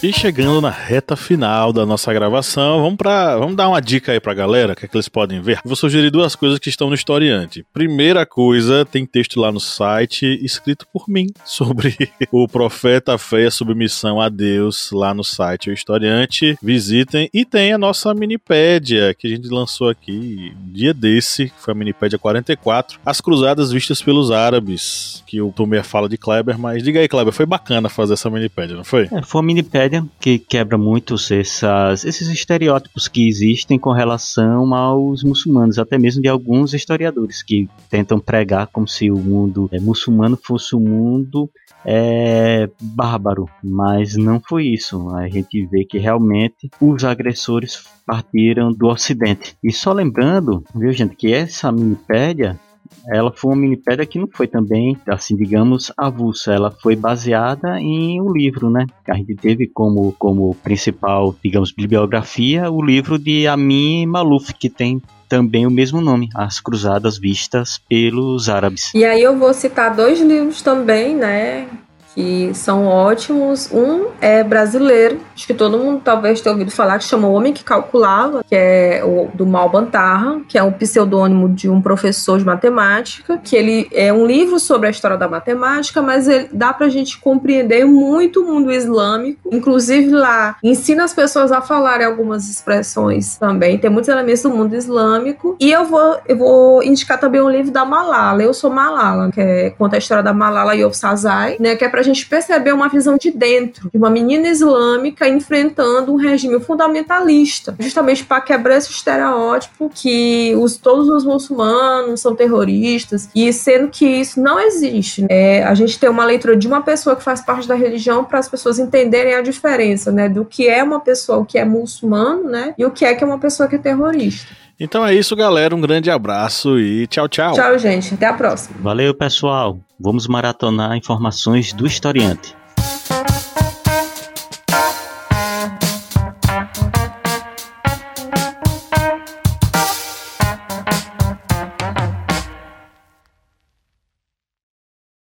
E 0.05 0.13
chegando 0.13 0.61
na 0.61 0.69
reta 0.69 1.15
final 1.15 1.73
da 1.73 1.83
nossa 1.83 2.13
gravação, 2.13 2.79
vamos 2.79 2.95
para, 2.95 3.37
vamos 3.37 3.55
dar 3.55 3.67
uma 3.67 3.81
dica 3.81 4.11
aí 4.11 4.19
pra 4.19 4.35
galera, 4.35 4.73
o 4.73 4.75
que, 4.75 4.85
é 4.85 4.87
que 4.87 4.95
eles 4.95 5.09
podem 5.09 5.41
ver. 5.41 5.59
Vou 5.65 5.75
sugerir 5.75 6.11
duas 6.11 6.35
coisas 6.35 6.59
que 6.59 6.69
estão 6.69 6.89
no 6.89 6.93
historiante. 6.93 7.65
Primeira 7.73 8.23
coisa, 8.23 8.85
tem 8.85 9.03
texto 9.03 9.39
lá 9.39 9.51
no 9.51 9.59
site 9.59 10.39
escrito 10.45 10.85
por 10.93 11.05
mim 11.09 11.25
sobre 11.43 11.97
o 12.31 12.47
profeta, 12.47 13.15
a 13.15 13.17
fé 13.17 13.45
e 13.45 13.45
a 13.47 13.51
submissão 13.51 14.21
a 14.21 14.29
Deus 14.29 14.91
lá 14.91 15.11
no 15.11 15.23
site 15.23 15.71
o 15.71 15.73
historiante. 15.73 16.55
Visitem 16.61 17.27
e 17.33 17.43
tem 17.43 17.73
a 17.73 17.77
nossa 17.79 18.13
minipédia 18.13 19.11
que 19.11 19.25
a 19.25 19.29
gente 19.31 19.49
lançou 19.49 19.89
aqui 19.89 20.53
um 20.55 20.71
dia 20.71 20.93
desse, 20.93 21.45
que 21.45 21.59
foi 21.59 21.71
a 21.71 21.75
minipédia 21.75 22.19
44, 22.19 22.99
As 23.03 23.19
Cruzadas 23.19 23.71
Vistas 23.71 24.03
pelos 24.03 24.29
Árabes, 24.29 25.23
que 25.25 25.41
o 25.41 25.51
Tomer 25.51 25.83
fala 25.83 26.07
de 26.07 26.15
Kleber, 26.15 26.59
mas 26.59 26.83
diga 26.83 26.99
aí, 26.99 27.07
Kleber, 27.07 27.33
foi 27.33 27.47
bacana 27.47 27.89
fazer 27.89 28.13
essa 28.13 28.29
minipédia, 28.29 28.75
não 28.75 28.83
foi? 28.83 29.09
É, 29.11 29.23
foi 29.23 29.41
uma 29.41 29.47
minipédia 29.47 29.94
que 30.19 30.39
quebra 30.39 30.77
muitos 30.77 31.29
essas, 31.31 32.03
esses 32.05 32.27
estereótipos 32.29 33.07
que 33.07 33.27
existem 33.27 33.77
com 33.77 33.91
relação 33.91 34.73
aos 34.73 35.23
muçulmanos, 35.23 35.77
até 35.77 35.97
mesmo 35.97 36.21
de 36.21 36.27
alguns 36.27 36.73
historiadores 36.73 37.43
que 37.43 37.69
tentam 37.89 38.19
pregar 38.19 38.67
como 38.67 38.87
se 38.87 39.11
o 39.11 39.17
mundo 39.17 39.69
é, 39.71 39.79
muçulmano 39.79 40.37
fosse 40.41 40.75
um 40.75 40.79
mundo 40.79 41.49
é, 41.85 42.69
bárbaro, 42.81 43.47
mas 43.63 44.15
não 44.15 44.39
foi 44.39 44.65
isso. 44.67 45.09
A 45.15 45.29
gente 45.29 45.65
vê 45.67 45.85
que 45.85 45.99
realmente 45.99 46.69
os 46.81 47.03
agressores 47.03 47.83
partiram 48.05 48.71
do 48.71 48.87
Ocidente. 48.87 49.55
E 49.63 49.71
só 49.71 49.93
lembrando, 49.93 50.63
viu 50.73 50.91
gente, 50.91 51.15
que 51.15 51.33
essa 51.33 51.71
minipédia 51.71 52.59
ela 53.07 53.31
foi 53.31 53.51
uma 53.51 53.61
minipédia 53.61 54.05
que 54.05 54.19
não 54.19 54.27
foi 54.27 54.47
também, 54.47 54.97
assim, 55.07 55.35
digamos, 55.35 55.91
avulsa. 55.97 56.53
Ela 56.53 56.71
foi 56.71 56.95
baseada 56.95 57.79
em 57.79 58.21
um 58.21 58.31
livro, 58.31 58.69
né? 58.69 58.85
A 59.07 59.15
gente 59.15 59.35
teve 59.35 59.67
como, 59.67 60.13
como 60.17 60.55
principal, 60.55 61.35
digamos, 61.43 61.71
bibliografia 61.71 62.69
o 62.69 62.81
livro 62.81 63.17
de 63.17 63.47
Amin 63.47 64.05
Malouf, 64.05 64.53
que 64.53 64.69
tem 64.69 65.01
também 65.27 65.65
o 65.65 65.71
mesmo 65.71 66.01
nome, 66.01 66.29
As 66.35 66.59
Cruzadas 66.59 67.17
Vistas 67.17 67.79
pelos 67.89 68.47
Árabes. 68.47 68.91
E 68.93 69.03
aí 69.03 69.21
eu 69.21 69.37
vou 69.37 69.53
citar 69.53 69.95
dois 69.95 70.21
livros 70.21 70.61
também, 70.61 71.15
né? 71.15 71.67
Que 72.15 72.51
são 72.53 72.87
ótimos. 72.87 73.69
Um 73.71 74.07
é 74.21 74.41
brasileiro, 74.43 75.19
acho 75.35 75.45
que 75.45 75.53
todo 75.53 75.77
mundo 75.77 76.01
talvez 76.03 76.39
tenha 76.39 76.53
ouvido 76.53 76.71
falar, 76.71 76.97
que 76.97 77.03
chama 77.03 77.27
O 77.27 77.33
Homem 77.33 77.53
que 77.53 77.63
Calculava, 77.63 78.43
que 78.43 78.55
é 78.55 79.01
o 79.03 79.29
do 79.33 79.45
Malbantarra, 79.45 80.39
que 80.47 80.57
é 80.57 80.63
um 80.63 80.71
pseudônimo 80.71 81.49
de 81.49 81.69
um 81.69 81.81
professor 81.81 82.39
de 82.39 82.45
matemática, 82.45 83.37
que 83.43 83.55
ele 83.55 83.89
é 83.91 84.13
um 84.13 84.25
livro 84.25 84.57
sobre 84.59 84.87
a 84.87 84.89
história 84.89 85.17
da 85.17 85.27
matemática, 85.27 86.01
mas 86.01 86.27
ele 86.27 86.47
dá 86.53 86.71
pra 86.71 86.87
gente 86.87 87.19
compreender 87.19 87.85
muito 87.85 88.41
o 88.41 88.45
mundo 88.45 88.71
islâmico. 88.71 89.49
Inclusive 89.51 90.11
lá 90.11 90.55
ensina 90.63 91.03
as 91.03 91.13
pessoas 91.13 91.51
a 91.51 91.61
falarem 91.61 92.05
algumas 92.05 92.49
expressões 92.49 93.35
também. 93.37 93.77
Tem 93.77 93.89
muitos 93.89 94.07
elementos 94.07 94.43
do 94.43 94.49
mundo 94.49 94.73
islâmico. 94.73 95.57
E 95.59 95.69
eu 95.69 95.83
vou, 95.83 96.17
eu 96.27 96.37
vou 96.37 96.83
indicar 96.83 97.19
também 97.19 97.41
um 97.41 97.49
livro 97.49 97.71
da 97.71 97.83
Malala. 97.83 98.41
Eu 98.41 98.53
sou 98.53 98.69
Malala, 98.69 99.31
que 99.31 99.41
é, 99.41 99.69
conta 99.71 99.97
a 99.97 99.99
história 99.99 100.23
da 100.23 100.33
Malala 100.33 100.75
Yousafzai, 100.75 101.57
né, 101.59 101.75
que 101.75 101.83
é 101.83 101.89
pra 101.89 102.04
gente 102.05 102.25
perceber 102.25 102.73
uma 102.73 102.87
visão 102.87 103.17
de 103.17 103.31
dentro, 103.31 103.89
de 103.91 103.97
uma 103.97 104.09
menina 104.09 104.47
islâmica 104.47 105.27
enfrentando 105.27 106.13
um 106.13 106.15
regime 106.15 106.59
fundamentalista, 106.59 107.75
justamente 107.79 108.23
para 108.23 108.41
quebrar 108.41 108.77
esse 108.77 108.91
estereótipo 108.91 109.91
que 109.93 110.53
os, 110.55 110.77
todos 110.77 111.09
os 111.09 111.25
muçulmanos 111.25 112.21
são 112.21 112.35
terroristas, 112.35 113.29
e 113.35 113.51
sendo 113.51 113.89
que 113.89 114.05
isso 114.05 114.39
não 114.39 114.59
existe. 114.59 115.25
É, 115.29 115.63
a 115.63 115.73
gente 115.73 115.99
tem 115.99 116.09
uma 116.09 116.25
leitura 116.25 116.55
de 116.55 116.67
uma 116.67 116.81
pessoa 116.81 117.15
que 117.15 117.23
faz 117.23 117.41
parte 117.41 117.67
da 117.67 117.75
religião 117.75 118.23
para 118.23 118.39
as 118.39 118.47
pessoas 118.47 118.79
entenderem 118.79 119.35
a 119.35 119.41
diferença 119.41 120.11
né, 120.11 120.29
do 120.29 120.45
que 120.45 120.67
é 120.67 120.83
uma 120.83 120.99
pessoa 120.99 121.45
que 121.45 121.57
é 121.57 121.65
muçulmano 121.65 122.49
né, 122.49 122.73
e 122.77 122.85
o 122.85 122.91
que 122.91 123.05
é 123.05 123.13
que 123.13 123.23
é 123.23 123.27
uma 123.27 123.39
pessoa 123.39 123.67
que 123.67 123.75
é 123.75 123.79
terrorista. 123.79 124.64
Então 124.79 125.05
é 125.05 125.13
isso, 125.13 125.35
galera. 125.35 125.75
Um 125.75 125.81
grande 125.81 126.11
abraço 126.11 126.79
e 126.79 127.07
tchau, 127.07 127.27
tchau. 127.27 127.53
Tchau, 127.53 127.77
gente. 127.79 128.13
Até 128.13 128.25
a 128.25 128.33
próxima. 128.33 128.75
Valeu, 128.81 129.13
pessoal. 129.13 129.79
Vamos 129.99 130.27
maratonar 130.27 130.97
informações 130.97 131.71
do 131.71 131.87
historiante. 131.87 132.55